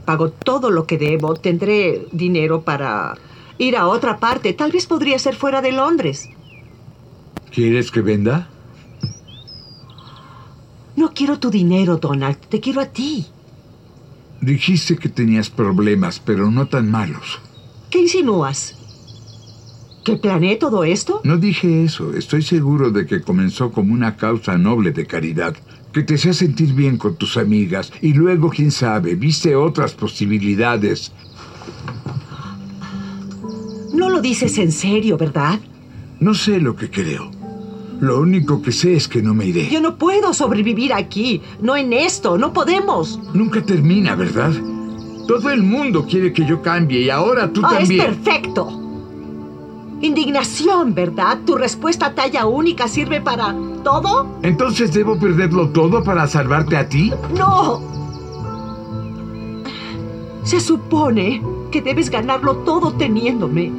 Pago 0.06 0.32
todo 0.32 0.70
lo 0.70 0.86
que 0.86 0.98
debo. 0.98 1.36
Tendré 1.36 2.08
dinero 2.12 2.64
para 2.64 3.16
ir 3.58 3.76
a 3.76 3.88
otra 3.88 4.18
parte. 4.20 4.54
Tal 4.54 4.72
vez 4.72 4.86
podría 4.86 5.20
ser 5.20 5.36
fuera 5.36 5.62
de 5.62 5.72
Londres. 5.72 6.30
¿Quieres 7.52 7.92
que 7.92 8.02
venda? 8.02 8.50
No 10.96 11.14
quiero 11.14 11.40
tu 11.40 11.50
dinero, 11.50 11.98
Donald. 11.98 12.38
Te 12.50 12.60
quiero 12.60 12.82
a 12.82 12.86
ti. 12.86 13.26
Dijiste 14.42 14.98
que 14.98 15.10
tenías 15.10 15.50
problemas, 15.50 16.20
pero 16.20 16.52
no 16.52 16.68
tan 16.68 16.90
malos. 16.90 17.40
¿Qué 17.90 18.02
insinúas? 18.02 18.76
¿Que 20.04 20.18
planeé 20.18 20.58
todo 20.58 20.84
esto? 20.84 21.22
No 21.24 21.38
dije 21.38 21.84
eso. 21.84 22.14
Estoy 22.14 22.42
seguro 22.42 22.92
de 22.92 23.06
que 23.06 23.22
comenzó 23.22 23.72
como 23.72 23.94
una 23.94 24.18
causa 24.18 24.58
noble 24.58 24.92
de 24.92 25.06
caridad. 25.06 25.56
Que 25.94 26.04
te 26.04 26.16
hacía 26.16 26.34
sentir 26.34 26.74
bien 26.74 26.98
con 26.98 27.16
tus 27.16 27.38
amigas 27.38 27.94
y 28.02 28.14
luego, 28.14 28.50
quién 28.50 28.72
sabe, 28.72 29.16
viste 29.16 29.56
otras 29.56 29.94
posibilidades 29.94 31.12
lo 34.14 34.22
dices 34.22 34.60
en 34.60 34.72
serio, 34.72 35.18
¿verdad? 35.18 35.60
No 36.20 36.36
sé 36.36 36.60
lo 36.60 36.76
que 36.76 36.90
creo. 36.90 37.32
Lo 38.00 38.20
único 38.20 38.62
que 38.62 38.72
sé 38.72 38.96
es 38.96 39.08
que 39.08 39.24
no 39.24 39.34
me 39.34 39.48
iré. 39.48 39.70
Yo 39.72 39.82
no 39.82 39.98
puedo 39.98 40.34
sobrevivir 40.34 40.94
aquí. 40.94 41.42
No 41.62 41.76
en 41.76 41.94
esto. 41.94 42.38
No 42.38 42.54
podemos. 42.54 43.20
Nunca 43.34 43.64
termina, 43.64 44.14
¿verdad? 44.14 44.52
Todo 45.28 45.50
el 45.50 45.64
mundo 45.64 46.06
quiere 46.06 46.32
que 46.32 46.46
yo 46.46 46.62
cambie 46.62 47.02
y 47.02 47.10
ahora 47.10 47.52
tú 47.52 47.62
ah, 47.64 47.78
también. 47.80 48.02
Es 48.02 48.06
perfecto. 48.08 48.80
Indignación, 50.02 50.94
¿verdad? 50.94 51.40
Tu 51.44 51.56
respuesta 51.56 52.14
talla 52.14 52.46
única 52.46 52.88
sirve 52.88 53.20
para 53.20 53.56
todo? 53.84 54.38
¿Entonces 54.44 54.94
debo 54.94 55.18
perderlo 55.18 55.70
todo 55.70 56.04
para 56.04 56.28
salvarte 56.28 56.78
a 56.78 56.88
ti? 56.88 57.12
No. 57.36 57.82
Se 60.44 60.60
supone 60.60 61.42
que 61.74 61.82
debes 61.82 62.12
ganarlo 62.12 62.58
todo 62.58 62.94
teniéndome. 62.94 63.72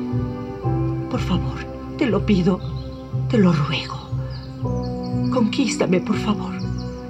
Por 1.09 1.21
favor, 1.21 1.65
te 1.97 2.07
lo 2.07 2.27
pido, 2.27 2.59
te 3.31 3.39
lo 3.39 3.53
ruego. 3.53 3.95
Conquístame, 5.33 6.01
por 6.01 6.17
favor. 6.17 6.53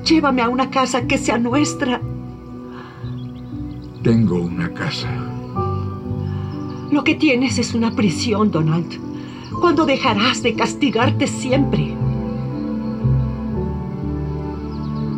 Llévame 0.04 0.42
a 0.42 0.50
una 0.50 0.68
casa 0.68 1.06
que 1.06 1.16
sea 1.16 1.38
nuestra. 1.38 2.02
Tengo 4.02 4.42
una 4.42 4.74
casa. 4.74 5.08
Lo 6.90 7.02
que 7.02 7.14
tienes 7.14 7.58
es 7.58 7.72
una 7.72 7.96
prisión, 7.96 8.50
Donald. 8.50 9.00
¿Cuándo 9.62 9.86
dejarás 9.86 10.42
de 10.42 10.54
castigarte 10.54 11.26
siempre? 11.26 11.96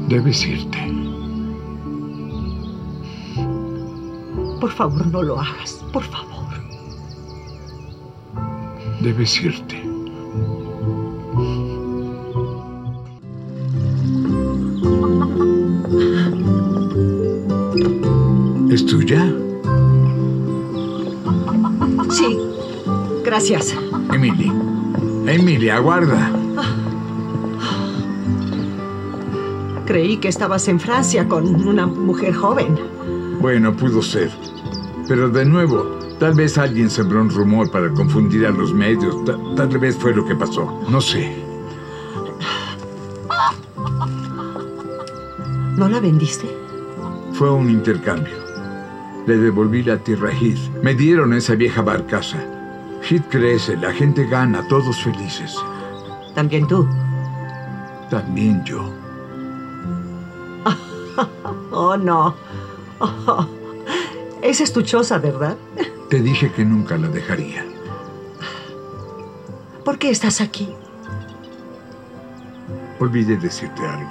Debes 0.08 0.46
irte. 0.46 0.95
Por 4.60 4.70
favor, 4.70 5.06
no 5.06 5.22
lo 5.22 5.38
hagas. 5.38 5.84
Por 5.92 6.02
favor. 6.02 6.36
Debes 9.00 9.40
irte. 9.42 9.82
¿Es 18.70 18.86
tuya? 18.86 19.32
Sí. 22.10 22.38
Gracias. 23.24 23.74
Emily. 24.12 24.52
Emily, 25.26 25.68
aguarda. 25.68 26.30
Creí 29.86 30.16
que 30.16 30.28
estabas 30.28 30.66
en 30.68 30.80
Francia 30.80 31.28
con 31.28 31.66
una 31.66 31.86
mujer 31.86 32.34
joven. 32.34 32.95
Bueno, 33.40 33.74
pudo 33.76 34.02
ser. 34.02 34.30
Pero 35.08 35.28
de 35.28 35.44
nuevo, 35.44 35.98
tal 36.18 36.34
vez 36.34 36.58
alguien 36.58 36.90
sembró 36.90 37.20
un 37.20 37.30
rumor 37.30 37.70
para 37.70 37.92
confundir 37.92 38.46
a 38.46 38.50
los 38.50 38.72
medios. 38.72 39.24
Ta- 39.24 39.38
tal 39.56 39.78
vez 39.78 39.96
fue 39.96 40.14
lo 40.14 40.24
que 40.24 40.34
pasó. 40.34 40.80
No 40.88 41.00
sé. 41.00 41.36
¿No 45.76 45.88
la 45.88 46.00
vendiste? 46.00 46.48
Fue 47.32 47.50
un 47.50 47.68
intercambio. 47.70 48.34
Le 49.26 49.36
devolví 49.36 49.82
la 49.82 49.98
tierra 49.98 50.30
a 50.30 50.32
Heath. 50.32 50.70
Me 50.82 50.94
dieron 50.94 51.32
esa 51.34 51.54
vieja 51.54 51.82
barcaza. 51.82 52.38
Heath 53.08 53.28
crece, 53.28 53.76
la 53.76 53.92
gente 53.92 54.26
gana, 54.26 54.66
todos 54.68 54.96
felices. 55.02 55.54
También 56.34 56.66
tú. 56.66 56.86
También 58.10 58.64
yo. 58.64 58.90
Oh, 61.78 61.96
no. 61.96 62.34
Oh, 62.98 63.46
esa 64.42 64.64
es 64.64 64.72
tu 64.72 64.82
choza, 64.82 65.18
¿verdad? 65.18 65.56
Te 66.10 66.20
dije 66.20 66.52
que 66.52 66.64
nunca 66.64 66.96
la 66.96 67.08
dejaría. 67.08 67.64
¿Por 69.84 69.98
qué 69.98 70.10
estás 70.10 70.40
aquí? 70.40 70.68
Olvidé 72.98 73.36
decirte 73.36 73.86
algo. 73.86 74.10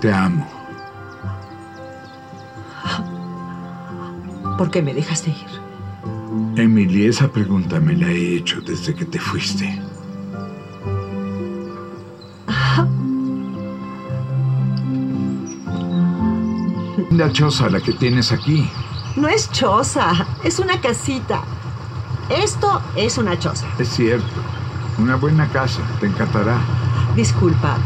Te 0.00 0.12
amo. 0.12 0.46
¿Por 4.58 4.70
qué 4.70 4.82
me 4.82 4.94
dejaste 4.94 5.30
ir? 5.30 5.66
Emily, 6.56 7.06
esa 7.06 7.28
pregunta 7.28 7.78
me 7.80 7.94
la 7.94 8.08
he 8.08 8.36
hecho 8.36 8.60
desde 8.60 8.94
que 8.94 9.04
te 9.04 9.18
fuiste. 9.18 9.80
La 17.16 17.32
choza 17.32 17.70
la 17.70 17.80
que 17.80 17.94
tienes 17.94 18.30
aquí. 18.30 18.70
No 19.16 19.26
es 19.26 19.50
choza, 19.50 20.26
es 20.44 20.58
una 20.58 20.82
casita. 20.82 21.40
Esto 22.28 22.82
es 22.94 23.16
una 23.16 23.38
choza. 23.38 23.66
Es 23.78 23.88
cierto. 23.88 24.26
Una 24.98 25.16
buena 25.16 25.48
casa. 25.48 25.80
Te 25.98 26.08
encantará. 26.08 26.58
Disculpa, 27.14 27.78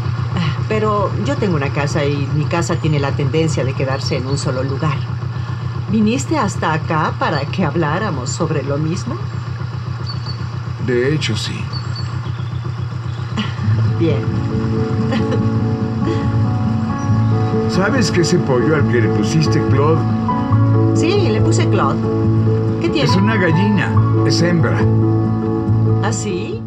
pero 0.67 1.09
yo 1.23 1.37
tengo 1.37 1.55
una 1.55 1.69
casa 1.69 2.03
y 2.03 2.27
mi 2.35 2.43
casa 2.43 2.75
tiene 2.75 2.99
la 2.99 3.13
tendencia 3.13 3.63
de 3.63 3.71
quedarse 3.71 4.17
en 4.17 4.27
un 4.27 4.37
solo 4.37 4.63
lugar. 4.63 4.97
¿Viniste 5.89 6.37
hasta 6.37 6.73
acá 6.73 7.13
para 7.17 7.39
que 7.45 7.63
habláramos 7.63 8.29
sobre 8.29 8.63
lo 8.63 8.77
mismo? 8.77 9.15
De 10.85 11.13
hecho, 11.13 11.37
sí. 11.37 11.57
Bien. 13.97 14.40
¿Sabes 17.75 18.11
que 18.11 18.21
ese 18.21 18.37
pollo 18.39 18.75
al 18.75 18.87
que 18.89 19.01
le 19.01 19.07
pusiste 19.09 19.61
Claude 19.69 20.01
Sí, 20.95 21.29
le 21.29 21.41
puse 21.41 21.67
Claude. 21.69 21.99
¿Qué 22.81 22.89
tiene? 22.89 23.09
es 23.09 23.15
una 23.15 23.35
gallina? 23.37 23.93
Es 24.27 24.41
hembra. 24.41 24.77
¿Así? 26.03 26.61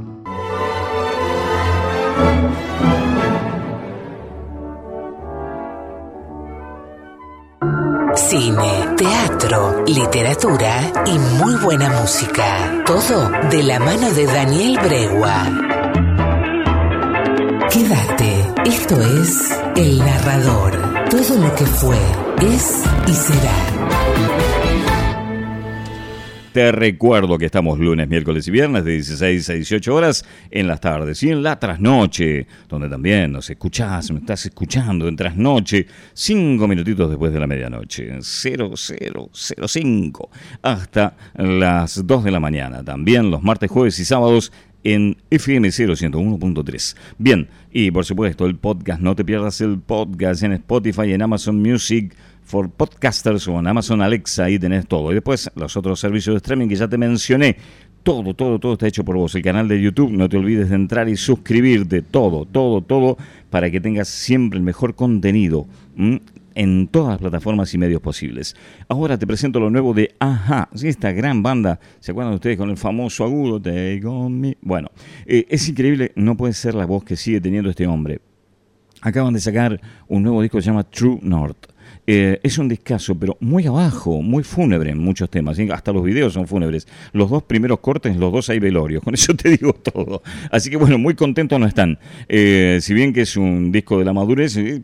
Cine, 8.15 8.95
teatro, 8.97 9.85
literatura 9.87 10.81
y 11.07 11.19
muy 11.19 11.55
buena 11.57 11.91
música. 12.01 12.83
Todo 12.87 13.31
de 13.51 13.63
la 13.63 13.79
mano 13.81 14.11
de 14.11 14.27
Daniel 14.27 14.79
Bregua. 14.83 15.45
Quédate. 17.71 18.53
Esto 18.65 19.01
es 19.03 19.61
El 19.77 19.99
Narrador. 19.99 20.94
Todo 21.15 21.39
lo 21.39 21.55
que 21.55 21.65
fue, 21.65 21.97
es 22.43 22.83
y 23.07 23.13
será. 23.13 23.55
Te 26.53 26.73
recuerdo 26.73 27.39
que 27.39 27.47
estamos 27.47 27.79
lunes, 27.79 28.09
miércoles 28.09 28.49
y 28.49 28.51
viernes 28.51 28.85
de 28.85 28.95
16 28.95 29.49
a 29.49 29.53
18 29.53 29.95
horas 29.95 30.25
en 30.51 30.67
las 30.67 30.81
tardes 30.81 31.23
y 31.23 31.31
en 31.31 31.45
la 31.45 31.61
trasnoche, 31.61 32.49
donde 32.69 32.89
también 32.89 33.31
nos 33.31 33.49
escuchás, 33.49 34.11
me 34.11 34.19
estás 34.19 34.47
escuchando 34.47 35.07
en 35.07 35.15
trasnoche, 35.15 35.87
cinco 36.13 36.67
minutitos 36.67 37.09
después 37.09 37.33
de 37.33 37.39
la 37.39 37.47
medianoche, 37.47 38.19
0005, 38.21 40.31
hasta 40.63 41.17
las 41.35 42.05
2 42.05 42.25
de 42.25 42.31
la 42.33 42.41
mañana. 42.41 42.83
También 42.83 43.31
los 43.31 43.41
martes, 43.41 43.71
jueves 43.71 43.97
y 44.01 44.05
sábados 44.05 44.51
en 44.85 45.17
FM 45.31 45.69
0101.3. 45.69 46.97
Bien, 47.19 47.49
y 47.73 47.91
por 47.91 48.05
supuesto 48.05 48.47
el 48.47 48.57
podcast, 48.57 49.01
no 49.01 49.17
te 49.17 49.25
pierdas 49.25 49.61
el 49.61 49.81
podcast 49.81 50.43
en 50.43 50.53
Spotify, 50.53 51.13
en 51.13 51.23
Amazon 51.23 51.61
Music, 51.61 52.15
for 52.45 52.71
Podcasters 52.71 53.49
o 53.49 53.59
en 53.59 53.67
Amazon 53.67 54.03
Alexa, 54.03 54.45
ahí 54.45 54.59
tenés 54.59 54.87
todo. 54.87 55.11
Y 55.11 55.15
después 55.15 55.51
los 55.57 55.77
otros 55.77 55.99
servicios 55.99 56.35
de 56.35 56.39
streaming 56.39 56.69
que 56.69 56.77
ya 56.77 56.89
te 56.89 56.99
mencioné. 56.99 57.57
Todo, 58.03 58.35
todo, 58.35 58.59
todo 58.59 58.75
está 58.75 58.87
hecho 58.87 59.03
por 59.03 59.17
vos. 59.17 59.35
El 59.35 59.43
canal 59.43 59.67
de 59.67 59.81
YouTube, 59.81 60.13
no 60.13 60.29
te 60.29 60.37
olvides 60.37 60.69
de 60.69 60.75
entrar 60.75 61.09
y 61.09 61.17
suscribirte. 61.17 62.03
Todo, 62.03 62.45
todo, 62.45 62.83
todo, 62.83 63.17
para 63.49 63.71
que 63.71 63.81
tengas 63.81 64.09
siempre 64.09 64.59
el 64.59 64.63
mejor 64.63 64.95
contenido. 64.95 65.67
En 66.55 66.89
todas 66.89 67.13
las 67.13 67.21
plataformas 67.21 67.73
y 67.75 67.79
medios 67.79 68.01
posibles. 68.01 68.57
Ahora 68.89 69.19
te 69.19 69.27
presento 69.27 69.61
lo 69.61 69.71
nuevo 69.71 69.95
de 69.95 70.15
Aja, 70.19 70.69
esta 70.83 71.13
gran 71.13 71.43
banda. 71.43 71.81
¿Se 72.01 72.13
acuerdan 72.13 72.35
ustedes 72.35 72.57
con 72.57 72.71
el 72.71 72.77
famoso 72.77 73.25
agudo? 73.25 73.61
Take 73.61 74.03
on 74.07 74.41
me? 74.41 74.57
Bueno, 74.61 74.89
eh, 75.27 75.47
es 75.49 75.69
increíble, 75.69 76.13
no 76.17 76.37
puede 76.37 76.53
ser 76.53 76.75
la 76.75 76.87
voz 76.87 77.05
que 77.05 77.17
sigue 77.17 77.41
teniendo 77.41 77.71
este 77.71 77.87
hombre. 77.87 78.21
Acaban 79.01 79.35
de 79.35 79.41
sacar 79.41 79.81
un 80.09 80.23
nuevo 80.23 80.41
disco 80.41 80.59
que 80.59 80.63
se 80.63 80.71
llama 80.71 80.85
True 80.85 81.19
North. 81.23 81.74
Eh, 82.07 82.41
es 82.43 82.59
un 82.59 82.69
discazo, 82.69 83.15
pero 83.15 83.37
muy 83.41 83.67
abajo, 83.67 84.21
muy 84.21 84.45
fúnebre 84.45 84.91
en 84.91 84.99
muchos 84.99 85.31
temas. 85.31 85.59
Hasta 85.59 85.93
los 85.93 86.05
videos 86.05 86.35
son 86.35 86.47
fúnebres. 86.47 86.87
Los 87.13 87.31
dos 87.31 87.43
primeros 87.43 87.81
cortes, 87.81 88.17
los 88.17 88.33
dos 88.33 88.51
hay 88.51 88.59
velorios. 88.59 89.03
Con 89.05 89.15
eso 89.15 89.35
te 89.35 89.51
digo 89.51 89.73
todo. 89.73 90.23
Así 90.51 90.71
que 90.71 90.77
bueno, 90.77 90.99
muy 90.99 91.15
contentos 91.15 91.59
no 91.59 91.67
están. 91.67 91.99
Eh, 92.29 92.79
si 92.81 92.95
bien 92.95 93.13
que 93.13 93.23
es 93.23 93.37
un 93.37 93.73
disco 93.73 93.99
de 93.99 94.05
la 94.05 94.13
madurez, 94.13 94.57
eh, 94.57 94.83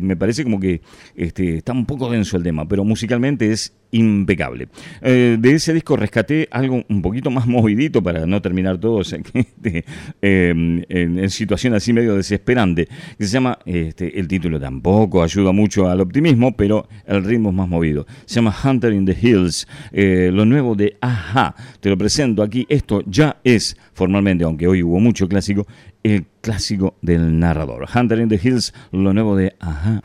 me 0.00 0.16
parece 0.16 0.44
como 0.44 0.58
que 0.58 0.80
este, 1.14 1.58
está 1.58 1.72
un 1.72 1.86
poco 1.86 2.10
denso 2.10 2.36
el 2.36 2.42
tema, 2.42 2.66
pero 2.66 2.84
musicalmente 2.84 3.52
es 3.52 3.72
impecable. 3.90 4.68
Eh, 5.00 5.36
de 5.38 5.52
ese 5.52 5.72
disco 5.72 5.96
rescaté 5.96 6.48
algo 6.50 6.84
un 6.88 7.02
poquito 7.02 7.30
más 7.30 7.46
movidito 7.46 8.02
para 8.02 8.26
no 8.26 8.42
terminar 8.42 8.78
todos 8.78 9.12
este, 9.34 9.84
eh, 10.22 10.84
en, 10.88 11.30
situación 11.30 11.74
así 11.74 11.92
medio 11.92 12.16
desesperante, 12.16 12.88
se 13.18 13.26
llama, 13.26 13.58
este, 13.64 14.18
el 14.18 14.28
título 14.28 14.60
tampoco 14.60 15.22
ayuda 15.22 15.52
mucho 15.52 15.88
al 15.88 16.00
optimismo, 16.00 16.56
pero 16.56 16.88
el 17.06 17.24
ritmo 17.24 17.50
es 17.50 17.54
más 17.54 17.68
movido. 17.68 18.06
Se 18.24 18.36
llama 18.36 18.54
Hunter 18.64 18.92
in 18.92 19.04
the 19.06 19.16
Hills, 19.20 19.66
eh, 19.92 20.30
lo 20.32 20.44
nuevo 20.44 20.74
de 20.74 20.96
Aja. 21.00 21.54
Te 21.80 21.90
lo 21.90 21.98
presento 21.98 22.42
aquí, 22.42 22.66
esto 22.68 23.02
ya 23.06 23.38
es 23.44 23.76
formalmente, 23.92 24.44
aunque 24.44 24.66
hoy 24.66 24.82
hubo 24.82 25.00
mucho 25.00 25.28
clásico, 25.28 25.66
el 26.02 26.26
clásico 26.40 26.96
del 27.02 27.38
narrador. 27.38 27.86
Hunter 27.92 28.20
in 28.20 28.28
the 28.28 28.40
Hills, 28.42 28.72
lo 28.92 29.12
nuevo 29.12 29.36
de 29.36 29.54
Aja. 29.60 30.02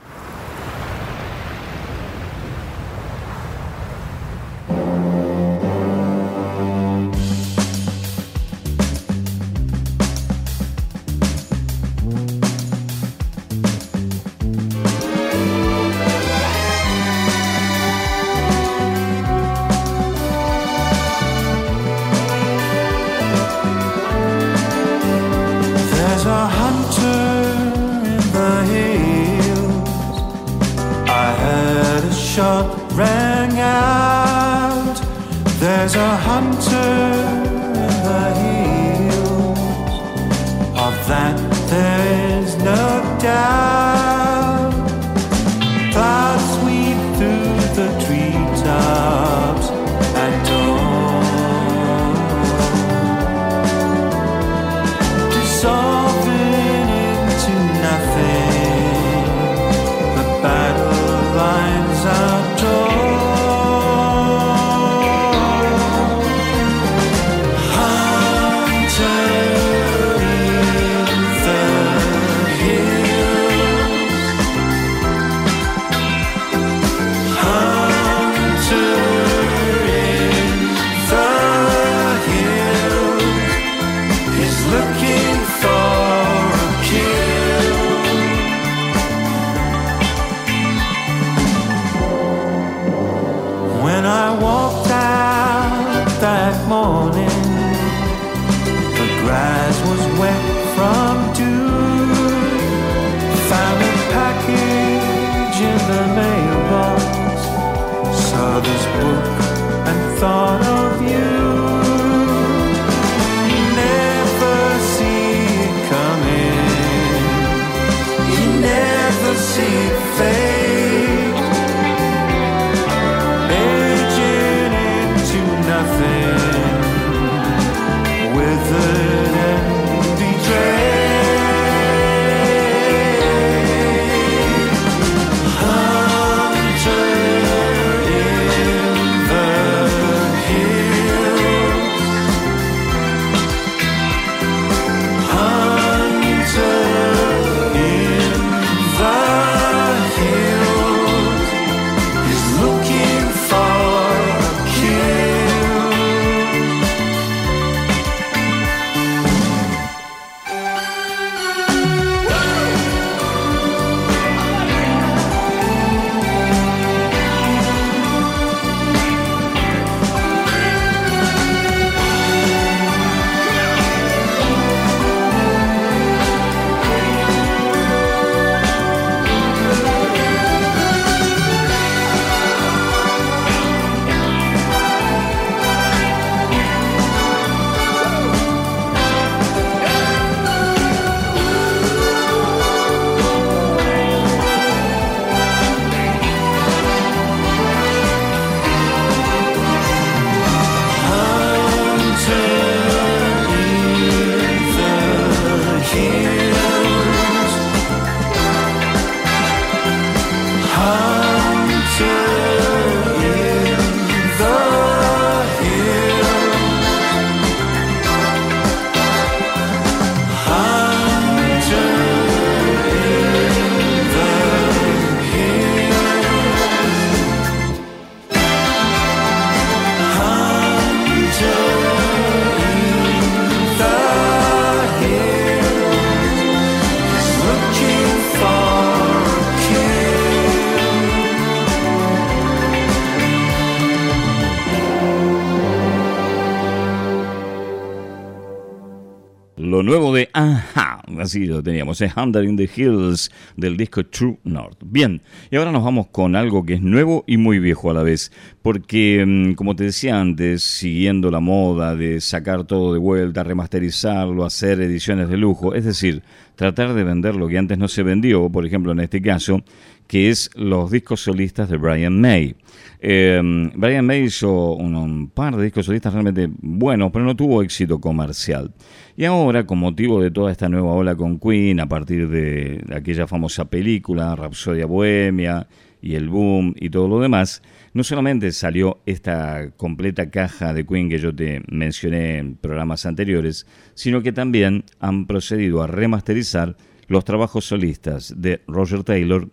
Así 251.21 251.45
lo 251.45 251.61
teníamos, 251.63 252.01
es 252.01 252.15
Under 252.17 252.43
in 252.43 252.57
the 252.57 252.69
Hills 252.73 253.31
del 253.55 253.77
disco 253.77 254.05
True 254.05 254.39
North. 254.43 254.79
Bien, 254.85 255.21
y 255.49 255.55
ahora 255.55 255.71
nos 255.71 255.83
vamos 255.83 256.07
con 256.07 256.35
algo 256.35 256.65
que 256.65 256.75
es 256.75 256.81
nuevo 256.81 257.23
y 257.27 257.37
muy 257.37 257.59
viejo 257.59 257.91
a 257.91 257.93
la 257.93 258.03
vez, 258.03 258.31
porque 258.61 259.23
mm, 259.25 259.53
como 259.53 259.75
te 259.75 259.85
decía 259.85 260.19
antes, 260.19 260.63
siguiendo 260.63 261.31
la 261.31 261.39
moda 261.39 261.95
de 261.95 262.21
sacar 262.21 262.63
todo 262.65 262.93
de 262.93 262.99
vuelta, 262.99 263.43
remasterizarlo, 263.43 264.45
hacer 264.45 264.81
ediciones 264.81 265.29
de 265.29 265.37
lujo, 265.37 265.73
es 265.75 265.85
decir, 265.85 266.23
tratar 266.55 266.93
de 266.93 267.03
vender 267.03 267.35
lo 267.35 267.47
que 267.47 267.57
antes 267.57 267.77
no 267.77 267.87
se 267.87 268.03
vendió, 268.03 268.49
por 268.49 268.65
ejemplo 268.65 268.91
en 268.91 268.99
este 268.99 269.21
caso, 269.21 269.63
que 270.11 270.29
es 270.29 270.49
los 270.55 270.91
discos 270.91 271.21
solistas 271.21 271.69
de 271.69 271.77
Brian 271.77 272.19
May. 272.19 272.53
Eh, 272.99 273.41
Brian 273.75 274.05
May 274.05 274.23
hizo 274.23 274.73
un, 274.73 274.93
un 274.93 275.29
par 275.29 275.55
de 275.55 275.63
discos 275.63 275.85
solistas 275.85 276.11
realmente 276.11 276.49
buenos, 276.59 277.13
pero 277.13 277.23
no 277.23 277.33
tuvo 277.33 277.63
éxito 277.63 278.01
comercial. 278.01 278.73
Y 279.15 279.23
ahora, 279.23 279.65
con 279.65 279.79
motivo 279.79 280.21
de 280.21 280.29
toda 280.29 280.51
esta 280.51 280.67
nueva 280.67 280.91
ola 280.91 281.15
con 281.15 281.39
Queen, 281.39 281.79
a 281.79 281.87
partir 281.87 282.27
de, 282.27 282.81
de 282.85 282.93
aquella 282.93 283.25
famosa 283.25 283.69
película, 283.69 284.35
Rapsodia 284.35 284.85
Bohemia, 284.85 285.65
y 286.01 286.15
el 286.15 286.27
boom 286.27 286.75
y 286.77 286.89
todo 286.89 287.07
lo 287.07 287.21
demás, 287.21 287.61
no 287.93 288.03
solamente 288.03 288.51
salió 288.51 288.99
esta 289.05 289.71
completa 289.77 290.29
caja 290.29 290.73
de 290.73 290.85
Queen 290.85 291.07
que 291.07 291.19
yo 291.19 291.33
te 291.33 291.61
mencioné 291.69 292.39
en 292.39 292.55
programas 292.55 293.05
anteriores, 293.05 293.65
sino 293.93 294.21
que 294.21 294.33
también 294.33 294.83
han 294.99 295.25
procedido 295.25 295.81
a 295.81 295.87
remasterizar 295.87 296.75
los 297.07 297.23
trabajos 297.23 297.63
solistas 297.63 298.33
de 298.35 298.61
Roger 298.67 299.05
Taylor 299.05 299.47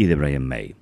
y 0.00 0.06
de 0.06 0.14
Brian 0.14 0.46
May. 0.46 0.74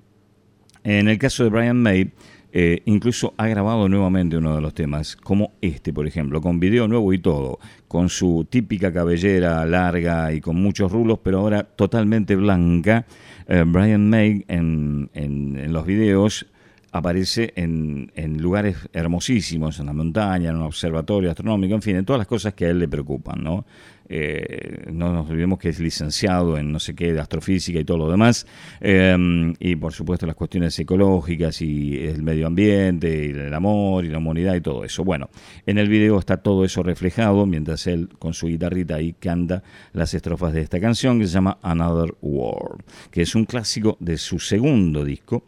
En 0.85 1.09
el 1.09 1.17
caso 1.17 1.43
de 1.43 1.49
Brian 1.49 1.75
May, 1.81 2.09
eh, 2.53 2.81
incluso 2.85 3.33
ha 3.35 3.47
grabado 3.47 3.89
nuevamente 3.89 4.37
uno 4.37 4.55
de 4.55 4.61
los 4.61 4.73
temas, 4.73 5.17
como 5.17 5.51
este, 5.61 5.91
por 5.91 6.07
ejemplo, 6.07 6.39
con 6.39 6.57
video 6.61 6.87
nuevo 6.87 7.11
y 7.11 7.19
todo, 7.19 7.59
con 7.89 8.07
su 8.07 8.47
típica 8.49 8.93
cabellera 8.93 9.65
larga 9.65 10.31
y 10.31 10.39
con 10.39 10.55
muchos 10.55 10.89
rulos, 10.89 11.19
pero 11.21 11.39
ahora 11.39 11.63
totalmente 11.63 12.37
blanca. 12.37 13.05
Eh, 13.49 13.65
Brian 13.67 14.09
May 14.09 14.45
en, 14.47 15.09
en- 15.13 15.57
en 15.57 15.73
los 15.73 15.85
videos 15.85 16.45
aparece 16.93 17.51
en, 17.57 18.11
en, 18.15 18.41
lugares 18.41 18.77
hermosísimos, 18.93 19.79
en 19.81 19.87
la 19.87 19.93
montaña, 19.93 20.49
en 20.49 20.55
un 20.55 20.61
observatorio 20.63 21.29
astronómico, 21.29 21.75
en 21.75 21.81
fin, 21.81 21.97
en 21.97 22.05
todas 22.05 22.19
las 22.19 22.27
cosas 22.27 22.53
que 22.53 22.65
a 22.65 22.69
él 22.69 22.79
le 22.79 22.87
preocupan, 22.87 23.43
¿no? 23.43 23.65
Eh, 24.11 24.87
no 24.91 25.13
nos 25.13 25.29
olvidemos 25.29 25.59
que 25.59 25.69
es 25.69 25.79
licenciado 25.79 26.57
en 26.57 26.71
no 26.71 26.79
sé 26.79 26.95
qué 26.95 27.13
de 27.13 27.19
astrofísica 27.19 27.79
y 27.79 27.85
todo 27.85 27.99
lo 27.99 28.09
demás, 28.09 28.47
em, 28.81 29.53
y 29.59 29.75
por 29.75 29.93
supuesto 29.93 30.25
las 30.25 30.35
cuestiones 30.35 30.77
ecológicas 30.79 31.61
y 31.61 31.97
el 31.99 32.23
medio 32.23 32.47
ambiente, 32.47 33.27
y 33.27 33.29
el 33.29 33.53
amor 33.53 34.05
y 34.05 34.09
la 34.09 34.17
humanidad 34.17 34.55
y 34.55 34.61
todo 34.61 34.83
eso. 34.83 35.03
Bueno, 35.03 35.29
en 35.67 35.77
el 35.77 35.87
video 35.87 36.17
está 36.17 36.37
todo 36.37 36.65
eso 36.65 36.81
reflejado 36.81 37.45
mientras 37.45 37.85
él 37.85 38.09
con 38.17 38.33
su 38.33 38.47
guitarrita 38.47 38.95
ahí 38.95 39.13
canta 39.13 39.61
las 39.93 40.13
estrofas 40.15 40.53
de 40.53 40.61
esta 40.61 40.79
canción 40.79 41.19
que 41.19 41.27
se 41.27 41.33
llama 41.33 41.59
Another 41.61 42.15
World, 42.21 42.83
que 43.11 43.21
es 43.21 43.35
un 43.35 43.45
clásico 43.45 43.95
de 43.99 44.17
su 44.17 44.39
segundo 44.39 45.05
disco 45.05 45.43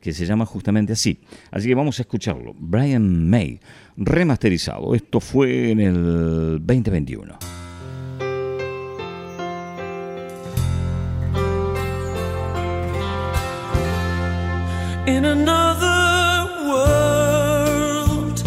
que 0.00 0.12
se 0.12 0.24
llama 0.24 0.46
justamente 0.46 0.92
así. 0.92 1.18
Así 1.50 1.68
que 1.68 1.74
vamos 1.74 1.98
a 1.98 2.02
escucharlo. 2.02 2.54
Brian 2.56 3.28
May, 3.28 3.58
remasterizado. 3.96 4.94
Esto 4.94 5.20
fue 5.20 5.72
en 5.72 5.80
el 5.80 6.58
2021. 6.64 7.65
In 15.06 15.24
another 15.24 16.48
world 16.68 18.42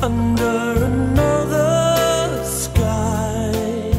under 0.00 0.84
another 0.84 2.44
sky. 2.44 3.92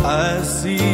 I 0.00 0.42
see 0.42 0.93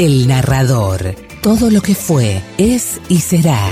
El 0.00 0.28
narrador. 0.28 1.14
Todo 1.42 1.68
lo 1.68 1.82
que 1.82 1.94
fue, 1.94 2.40
es 2.56 3.02
y 3.10 3.18
será. 3.18 3.68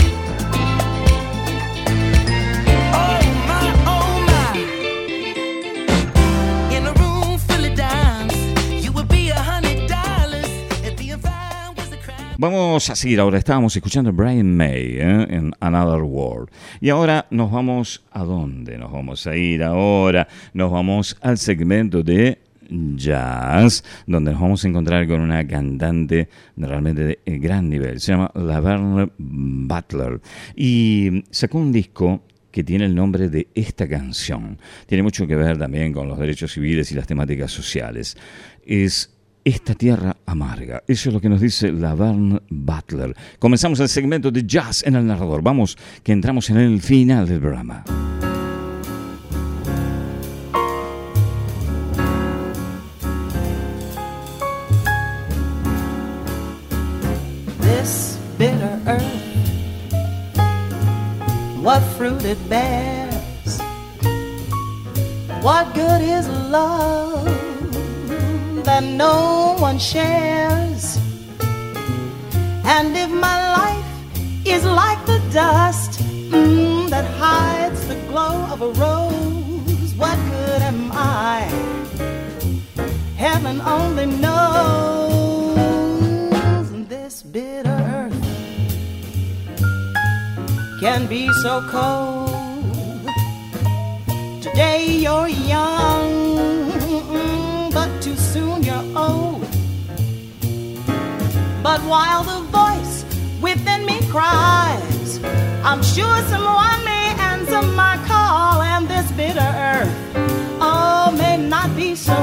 Vamos 12.36 12.90
a 12.90 12.94
seguir 12.94 13.20
ahora. 13.20 13.38
Estábamos 13.38 13.74
escuchando 13.74 14.10
a 14.10 14.12
Brian 14.12 14.54
May 14.54 14.98
¿eh? 14.98 15.26
en 15.30 15.52
Another 15.60 16.02
World. 16.02 16.50
Y 16.82 16.90
ahora 16.90 17.26
nos 17.30 17.50
vamos 17.50 18.04
a 18.12 18.22
dónde 18.22 18.76
nos 18.76 18.92
vamos 18.92 19.26
a 19.26 19.34
ir 19.34 19.64
ahora. 19.64 20.28
Nos 20.52 20.70
vamos 20.70 21.16
al 21.22 21.38
segmento 21.38 22.02
de 22.02 22.38
jazz, 22.68 23.84
donde 24.06 24.32
nos 24.32 24.40
vamos 24.40 24.64
a 24.64 24.68
encontrar 24.68 25.06
con 25.06 25.20
una 25.20 25.46
cantante 25.46 26.28
realmente 26.56 27.20
de 27.24 27.38
gran 27.38 27.68
nivel. 27.68 28.00
Se 28.00 28.12
llama 28.12 28.30
Laverne 28.34 29.10
Butler. 29.18 30.20
Y 30.56 31.24
sacó 31.30 31.58
un 31.58 31.72
disco 31.72 32.22
que 32.50 32.64
tiene 32.64 32.86
el 32.86 32.94
nombre 32.94 33.28
de 33.28 33.48
esta 33.54 33.88
canción. 33.88 34.58
Tiene 34.86 35.02
mucho 35.02 35.26
que 35.26 35.36
ver 35.36 35.58
también 35.58 35.92
con 35.92 36.08
los 36.08 36.18
derechos 36.18 36.52
civiles 36.52 36.90
y 36.92 36.94
las 36.94 37.06
temáticas 37.06 37.52
sociales. 37.52 38.16
Es 38.64 39.14
esta 39.44 39.74
tierra 39.74 40.16
amarga. 40.26 40.82
Eso 40.86 41.08
es 41.08 41.14
lo 41.14 41.20
que 41.20 41.28
nos 41.28 41.40
dice 41.40 41.72
Laverne 41.72 42.40
Butler. 42.50 43.14
Comenzamos 43.38 43.80
el 43.80 43.88
segmento 43.88 44.30
de 44.30 44.44
jazz 44.46 44.84
en 44.86 44.96
el 44.96 45.06
narrador. 45.06 45.42
Vamos, 45.42 45.78
que 46.02 46.12
entramos 46.12 46.50
en 46.50 46.58
el 46.58 46.80
final 46.80 47.26
del 47.26 47.40
programa. 47.40 47.84
Bitter 58.38 58.80
earth, 58.86 59.24
what 61.60 61.82
fruit 61.96 62.24
it 62.24 62.38
bears, 62.48 63.60
what 65.42 65.74
good 65.74 66.00
is 66.00 66.28
love? 66.50 67.08
that 68.68 68.84
no 68.84 69.56
one 69.58 69.78
shares. 69.78 70.98
And 72.74 72.94
if 72.94 73.10
my 73.10 73.38
life 73.60 73.90
is 74.46 74.62
like 74.62 75.00
the 75.06 75.20
dust 75.32 75.92
mm, 76.30 76.90
that 76.90 77.06
hides 77.16 77.88
the 77.88 77.94
glow 78.08 78.36
of 78.52 78.60
a 78.60 78.70
rose, 78.84 79.94
what 79.94 80.16
good 80.34 80.60
am 80.70 80.90
I? 80.92 81.40
Heaven 83.16 83.62
only 83.62 84.04
knows 84.04 84.87
can 90.90 91.06
be 91.06 91.30
so 91.44 91.60
cold. 91.68 92.30
Today 94.40 94.86
you're 95.04 95.28
young 95.28 96.08
mm, 97.12 97.70
but 97.76 97.90
too 98.00 98.16
soon 98.16 98.62
you're 98.62 98.88
old. 99.06 99.46
But 101.62 101.80
while 101.92 102.22
the 102.32 102.40
voice 102.60 102.94
within 103.42 103.84
me 103.84 103.98
cries, 104.14 105.10
I'm 105.68 105.82
sure 105.94 106.18
someone 106.32 106.80
may 106.92 107.06
answer 107.32 107.62
my 107.82 107.94
call, 108.10 108.62
and 108.62 108.88
this 108.88 109.08
bitter 109.12 109.52
earth, 109.72 109.96
oh, 110.68 111.14
may 111.18 111.36
not 111.36 111.68
be 111.76 111.94
so 111.94 112.18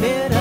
bitter. 0.00 0.37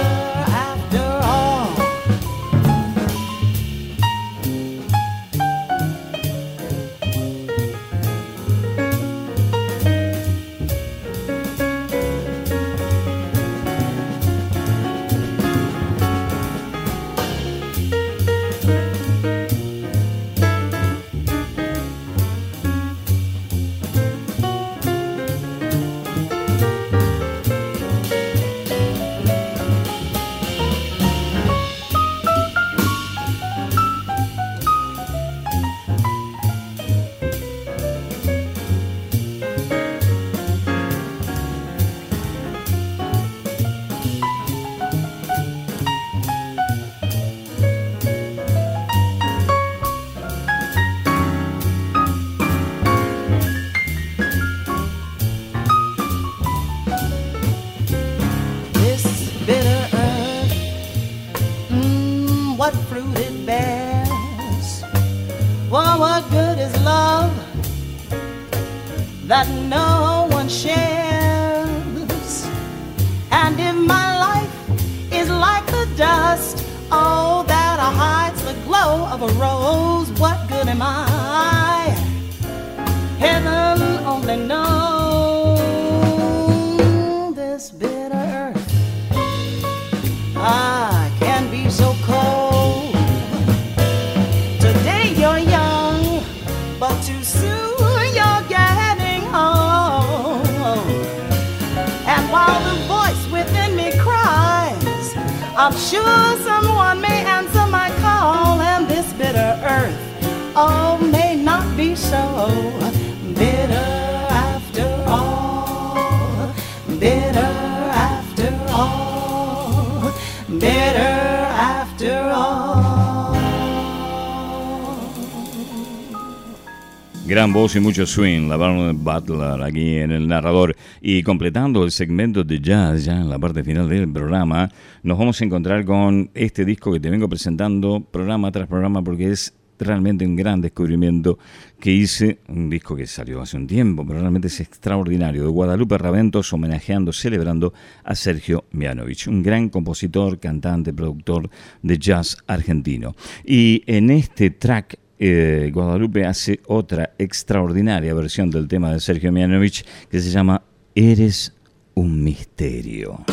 Voz 127.67 127.75
y 127.75 127.79
mucho 127.81 128.05
swing, 128.05 128.47
la 128.47 128.55
Butler 128.55 129.61
aquí 129.61 129.95
en 129.95 130.11
el 130.11 130.25
narrador. 130.25 130.73
Y 131.01 131.21
completando 131.21 131.83
el 131.83 131.91
segmento 131.91 132.45
de 132.45 132.61
jazz, 132.61 133.03
ya 133.03 133.17
en 133.17 133.29
la 133.29 133.37
parte 133.37 133.61
final 133.61 133.89
del 133.89 134.09
programa, 134.09 134.71
nos 135.03 135.17
vamos 135.17 135.41
a 135.41 135.43
encontrar 135.43 135.83
con 135.83 136.29
este 136.33 136.63
disco 136.63 136.93
que 136.93 137.01
te 137.01 137.09
vengo 137.09 137.27
presentando 137.27 137.99
programa 137.99 138.53
tras 138.53 138.69
programa 138.69 139.03
porque 139.03 139.31
es 139.31 139.53
realmente 139.77 140.25
un 140.25 140.37
gran 140.37 140.61
descubrimiento 140.61 141.39
que 141.77 141.91
hice, 141.91 142.39
un 142.47 142.69
disco 142.69 142.95
que 142.95 143.05
salió 143.05 143.41
hace 143.41 143.57
un 143.57 143.67
tiempo, 143.67 144.05
pero 144.07 144.21
realmente 144.21 144.47
es 144.47 144.61
extraordinario, 144.61 145.43
de 145.43 145.49
Guadalupe 145.49 145.97
Raventos 145.97 146.53
homenajeando, 146.53 147.11
celebrando 147.11 147.73
a 148.05 148.15
Sergio 148.15 148.63
Mianovich, 148.71 149.27
un 149.27 149.43
gran 149.43 149.67
compositor, 149.67 150.39
cantante, 150.39 150.93
productor 150.93 151.49
de 151.81 151.97
jazz 151.99 152.37
argentino. 152.47 153.13
Y 153.43 153.83
en 153.87 154.09
este 154.09 154.51
track 154.51 154.99
eh, 155.19 155.71
Guadalupe 155.73 156.25
hace 156.25 156.59
otra 156.67 157.13
extraordinaria 157.17 158.13
versión 158.13 158.49
del 158.49 158.67
tema 158.67 158.91
de 158.91 158.99
Sergio 158.99 159.31
Mianovich 159.31 159.83
que 160.09 160.19
se 160.19 160.29
llama 160.29 160.61
Eres 160.95 161.53
un 161.95 162.23
misterio. 162.23 163.25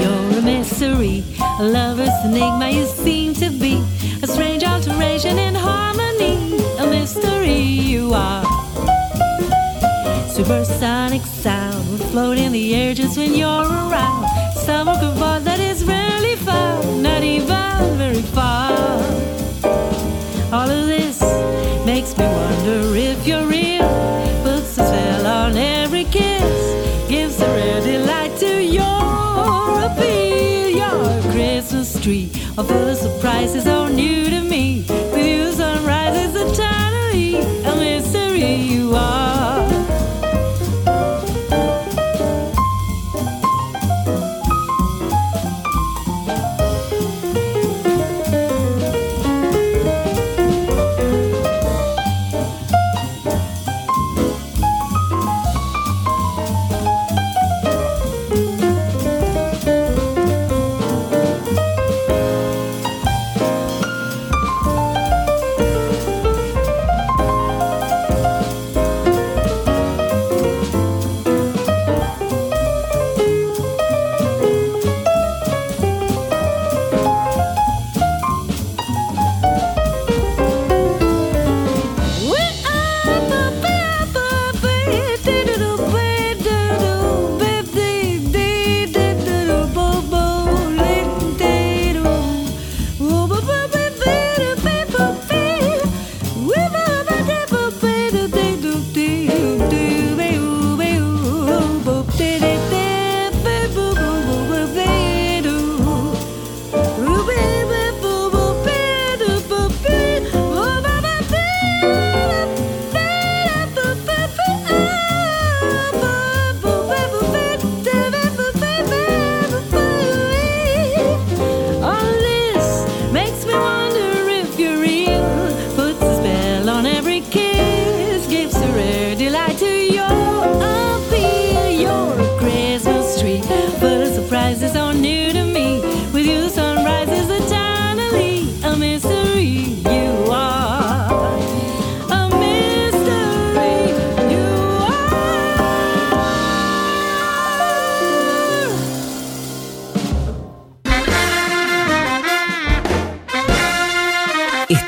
You're 0.00 0.38
a 0.38 0.42
mystery, 0.42 1.24
a 1.58 1.64
lover's 1.64 2.24
enigma 2.24 2.70
you 2.70 2.86
seem 2.86 3.34
to 3.34 3.50
be, 3.58 3.82
a 4.22 4.26
strange 4.26 4.64
alteration 4.64 5.38
in 5.38 5.54
harmony, 5.54 6.58
a 6.78 6.86
mystery 6.86 7.60
you 7.60 8.14
are. 8.14 8.44
Supersonic 10.28 11.22
sound 11.22 12.00
float 12.10 12.38
in 12.38 12.52
the 12.52 12.74
air 12.74 12.94
just 12.94 13.16
when 13.16 13.34
you're 13.34 13.48
around. 13.48 14.26
Summer 14.56 14.94
voice 15.14 15.44
that 15.44 15.60
is 15.60 15.84
really 15.84 16.13
All 20.54 20.70
of 20.70 20.86
this 20.86 21.20
makes 21.84 22.16
me 22.16 22.24
wonder 22.24 22.94
if 22.94 23.26
you're 23.26 23.44
real. 23.44 23.88
Puts 24.44 24.78
a 24.78 24.86
spell 24.86 25.26
on 25.26 25.56
every 25.56 26.04
kiss, 26.04 27.08
gives 27.08 27.40
a 27.40 27.46
ready 27.48 27.98
delight 27.98 28.38
to 28.38 28.62
your 28.62 29.82
appeal. 29.82 30.68
Your 30.70 31.32
Christmas 31.32 32.00
tree, 32.00 32.30
all 32.56 32.62
full 32.62 32.88
of 32.88 32.96
surprises, 32.96 33.66
all 33.66 33.88
new 33.88 34.30
to 34.30 34.42
me. 34.42 34.84
With 35.12 35.26
you, 35.26 35.50
sunrise 35.50 36.16
is 36.24 36.36
eternally 36.36 37.40
a 37.64 37.74
mystery. 37.74 38.54
You 38.54 38.94
are. 38.94 39.43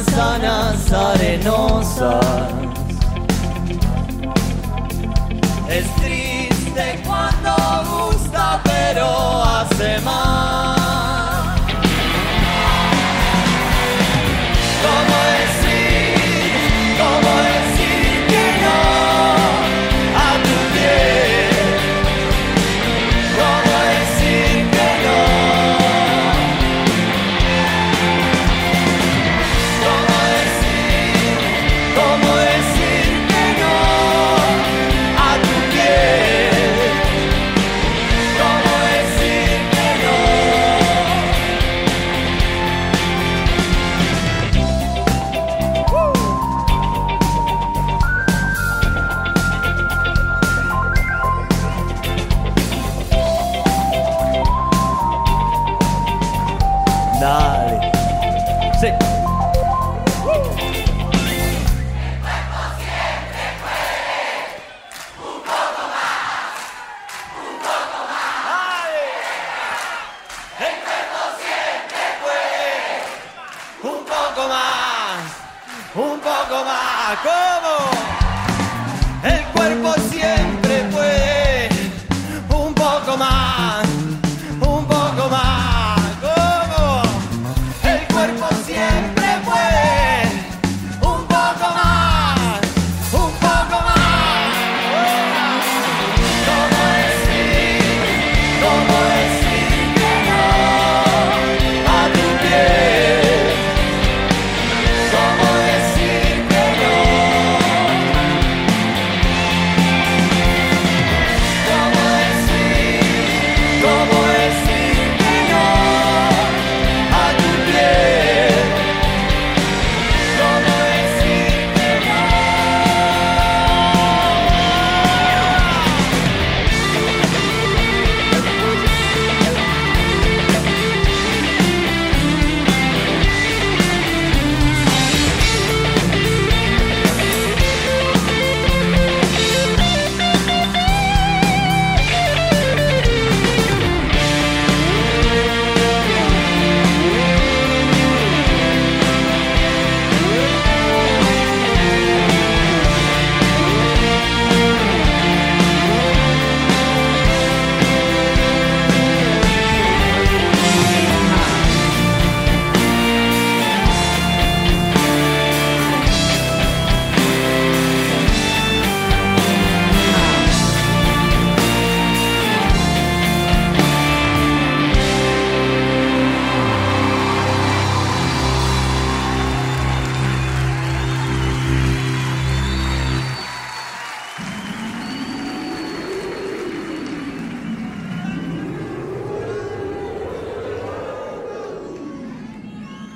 manzanas 0.00 0.92
arenosas. 0.92 2.26
Es 5.68 5.94
triste 5.96 7.02
cuando 7.06 7.54
gusta, 8.08 8.60
pero 8.64 9.44
hace 9.44 10.00
mal. 10.00 10.79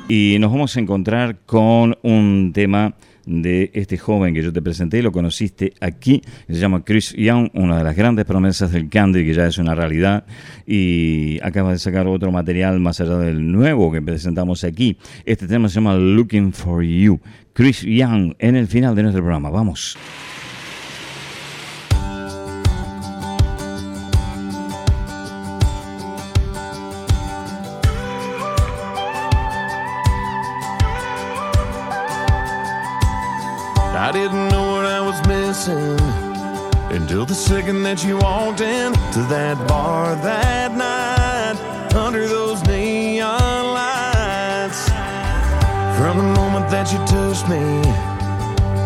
Y 0.09 0.37
nos 0.39 0.53
vamos 0.53 0.77
a 0.77 0.81
encontrar 0.81 1.39
con 1.47 1.97
un 2.03 2.53
tema 2.53 2.95
de 3.25 3.71
este 3.73 3.97
joven 3.97 4.35
que 4.35 4.43
yo 4.43 4.53
te 4.53 4.61
presenté, 4.61 5.03
lo 5.03 5.13
conociste 5.13 5.73
aquí, 5.81 6.21
se 6.47 6.57
llama 6.57 6.85
Chris 6.85 7.15
Young, 7.17 7.49
una 7.55 7.79
de 7.79 7.85
las 7.85 7.97
grandes 7.97 8.27
promesas 8.27 8.71
del 8.73 8.91
country 8.91 9.25
que 9.25 9.33
ya 9.33 9.47
es 9.47 9.57
una 9.57 9.75
realidad 9.75 10.27
y 10.67 11.39
acaba 11.43 11.73
de 11.73 11.79
sacar 11.79 12.07
otro 12.07 12.31
material 12.31 12.81
más 12.81 13.01
allá 13.01 13.17
del 13.17 13.51
nuevo 13.51 13.91
que 13.91 14.03
presentamos 14.03 14.63
aquí. 14.65 14.99
Este 15.25 15.47
tema 15.47 15.71
se 15.71 15.77
llama 15.77 15.95
Looking 15.95 16.53
for 16.53 16.85
You. 16.85 17.19
Chris 17.55 17.81
Young 17.81 18.35
en 18.39 18.57
el 18.57 18.67
final 18.67 18.95
de 18.95 19.05
nuestro 19.05 19.23
programa. 19.23 19.49
Vamos. 19.49 19.97
Second 37.65 37.83
that 37.83 38.05
you 38.05 38.19
walked 38.19 38.61
in 38.61 38.93
to 38.93 39.21
that 39.31 39.57
bar 39.67 40.15
that 40.17 40.71
night 40.77 41.95
under 41.95 42.29
those 42.29 42.63
neon 42.65 43.73
lights. 43.73 44.89
From 45.97 46.19
the 46.19 46.41
moment 46.41 46.69
that 46.69 46.93
you 46.93 46.99
touched 47.07 47.49
me, 47.49 47.65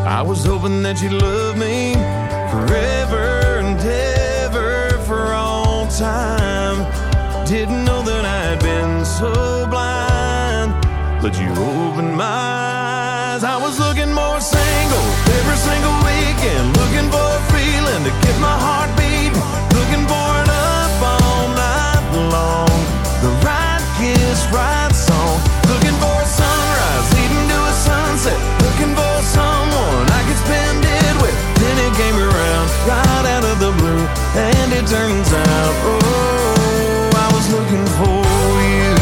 I 0.07 0.22
was 0.22 0.45
hoping 0.45 0.81
that 0.85 1.03
you'd 1.03 1.11
love 1.11 1.57
me 1.59 1.95
forever 2.53 3.38
and 34.39 34.72
it 34.72 34.86
turns 34.86 35.32
out, 35.32 35.74
oh, 35.91 37.11
I 37.24 37.28
was 37.34 37.47
looking 37.51 37.86
for 37.99 38.22
you. 38.72 38.95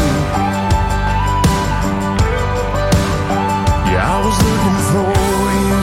Yeah, 3.91 4.15
I 4.15 4.19
was 4.25 4.37
looking 4.47 4.79
for 4.91 5.09
you. 5.63 5.77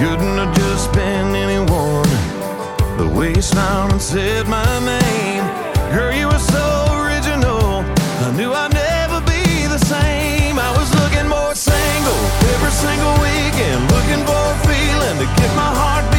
Couldn't 0.00 0.36
have 0.36 0.54
just 0.56 0.92
been 0.92 1.34
anyone. 1.34 2.12
The 2.98 3.08
way 3.08 3.30
you 3.34 3.42
smiled 3.42 3.92
and 3.92 4.02
said 4.02 4.46
my 4.46 4.78
name. 4.84 5.44
Girl, 5.94 6.12
you 6.14 6.26
were 6.28 6.38
so 6.38 6.91
get 15.36 15.56
my 15.56 15.70
heart 15.74 16.11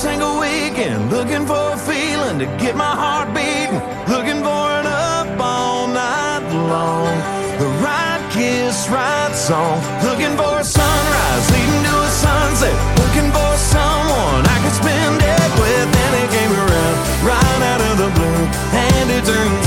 single 0.00 0.40
weekend, 0.40 1.10
looking 1.10 1.44
for 1.44 1.76
a 1.76 1.76
feeling 1.76 2.38
to 2.38 2.46
get 2.56 2.74
my 2.74 2.94
heart 3.02 3.28
beating, 3.36 3.76
looking 4.08 4.40
for 4.40 4.64
it 4.80 4.86
up 4.88 5.28
all 5.38 5.88
night 5.88 6.40
long. 6.72 7.12
The 7.60 7.68
right 7.84 8.22
kiss, 8.32 8.88
right 8.88 9.34
song, 9.36 9.76
looking 10.00 10.32
for 10.40 10.52
a 10.56 10.64
sunrise 10.64 11.44
leading 11.52 11.84
to 11.84 11.94
a 12.00 12.10
sunset, 12.24 12.76
looking 12.96 13.28
for 13.28 13.52
someone 13.60 14.40
I 14.48 14.56
could 14.64 14.76
spend 14.80 15.20
it 15.20 15.50
with. 15.60 15.88
And 16.04 16.12
it 16.22 16.28
came 16.32 16.52
around 16.64 16.96
right 17.20 17.60
out 17.68 17.82
of 17.92 17.94
the 18.00 18.10
blue, 18.16 18.42
and 18.72 19.06
it 19.12 19.22
turns 19.28 19.59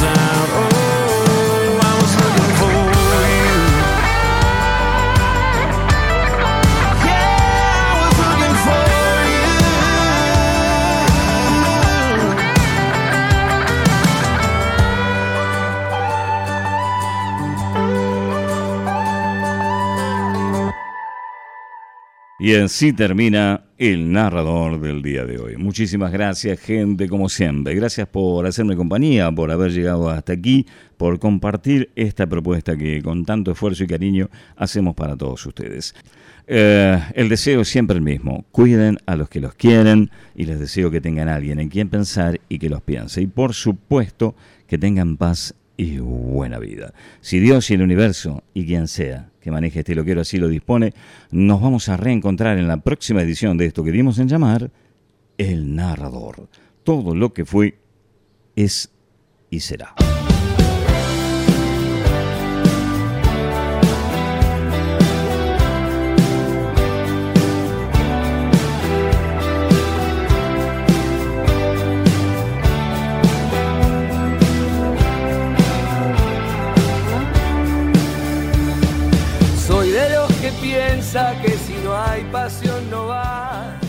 Y 22.44 22.56
así 22.56 22.92
termina 22.92 23.64
el 23.78 24.12
narrador 24.12 24.82
del 24.82 25.02
día 25.02 25.24
de 25.24 25.40
hoy. 25.40 25.56
Muchísimas 25.56 26.12
gracias, 26.12 26.60
gente, 26.60 27.08
como 27.08 27.30
siempre. 27.30 27.74
Gracias 27.74 28.06
por 28.06 28.46
hacerme 28.46 28.76
compañía, 28.76 29.32
por 29.32 29.50
haber 29.50 29.72
llegado 29.72 30.10
hasta 30.10 30.34
aquí, 30.34 30.66
por 30.98 31.20
compartir 31.20 31.90
esta 31.96 32.28
propuesta 32.28 32.76
que 32.76 33.02
con 33.02 33.24
tanto 33.24 33.52
esfuerzo 33.52 33.86
y 33.86 33.88
cariño 33.88 34.30
hacemos 34.58 34.94
para 34.94 35.16
todos 35.16 35.46
ustedes. 35.46 35.96
Eh, 36.46 37.02
el 37.16 37.30
deseo 37.30 37.62
es 37.62 37.70
siempre 37.70 37.96
el 37.96 38.04
mismo. 38.04 38.44
Cuiden 38.52 38.98
a 39.06 39.16
los 39.16 39.30
que 39.30 39.40
los 39.40 39.54
quieren 39.56 40.12
y 40.36 40.44
les 40.44 40.60
deseo 40.60 40.92
que 40.92 41.00
tengan 41.00 41.30
alguien 41.30 41.62
en 41.62 41.70
quien 41.70 41.88
pensar 41.88 42.42
y 42.50 42.60
que 42.60 42.68
los 42.68 42.82
piense. 42.82 43.22
Y 43.22 43.28
por 43.28 43.54
supuesto 43.54 44.36
que 44.68 44.78
tengan 44.78 45.16
paz 45.16 45.56
y 45.78 46.00
buena 46.00 46.60
vida. 46.60 46.94
Si 47.22 47.40
Dios 47.40 47.72
y 47.72 47.76
el 47.76 47.84
universo 47.84 48.44
y 48.54 48.66
quien 48.66 48.90
sea 48.90 49.30
que 49.44 49.52
maneje 49.52 49.80
este 49.80 49.94
lo 49.94 50.06
quiero 50.06 50.22
así 50.22 50.38
lo 50.38 50.48
dispone, 50.48 50.94
nos 51.30 51.62
vamos 51.62 51.90
a 51.90 51.98
reencontrar 51.98 52.58
en 52.58 52.68
la 52.68 52.78
próxima 52.78 53.22
edición 53.22 53.58
de 53.58 53.66
esto 53.66 53.84
que 53.84 53.92
dimos 53.92 54.18
en 54.20 54.30
llamar 54.30 54.72
El 55.38 55.76
Narrador. 55.76 56.48
Todo 56.84 57.14
lo 57.14 57.34
que 57.34 57.44
fue, 57.44 57.78
es 58.56 58.90
y 59.50 59.60
será. 59.60 59.94
Que 81.14 81.52
si 81.52 81.76
no 81.84 81.96
hay 81.96 82.24
pasión 82.32 82.90
no 82.90 83.06
va. 83.06 83.80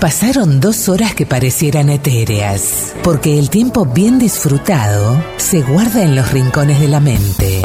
Pasaron 0.00 0.58
dos 0.60 0.88
horas 0.88 1.14
que 1.14 1.26
parecieran 1.26 1.90
etéreas, 1.90 2.94
porque 3.02 3.38
el 3.38 3.50
tiempo 3.50 3.84
bien 3.84 4.18
disfrutado 4.18 5.22
se 5.36 5.60
guarda 5.60 6.02
en 6.02 6.16
los 6.16 6.32
rincones 6.32 6.80
de 6.80 6.88
la 6.88 7.00
mente. 7.00 7.60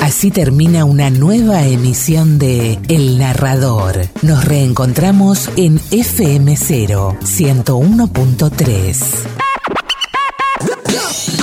Así 0.00 0.30
termina 0.30 0.86
una 0.86 1.10
nueva 1.10 1.66
emisión 1.66 2.38
de 2.38 2.78
El 2.88 3.18
Narrador. 3.18 4.06
Nos 4.22 4.46
reencontramos 4.46 5.50
en 5.56 5.78
FM0 5.78 7.18
101.3. 7.18 9.43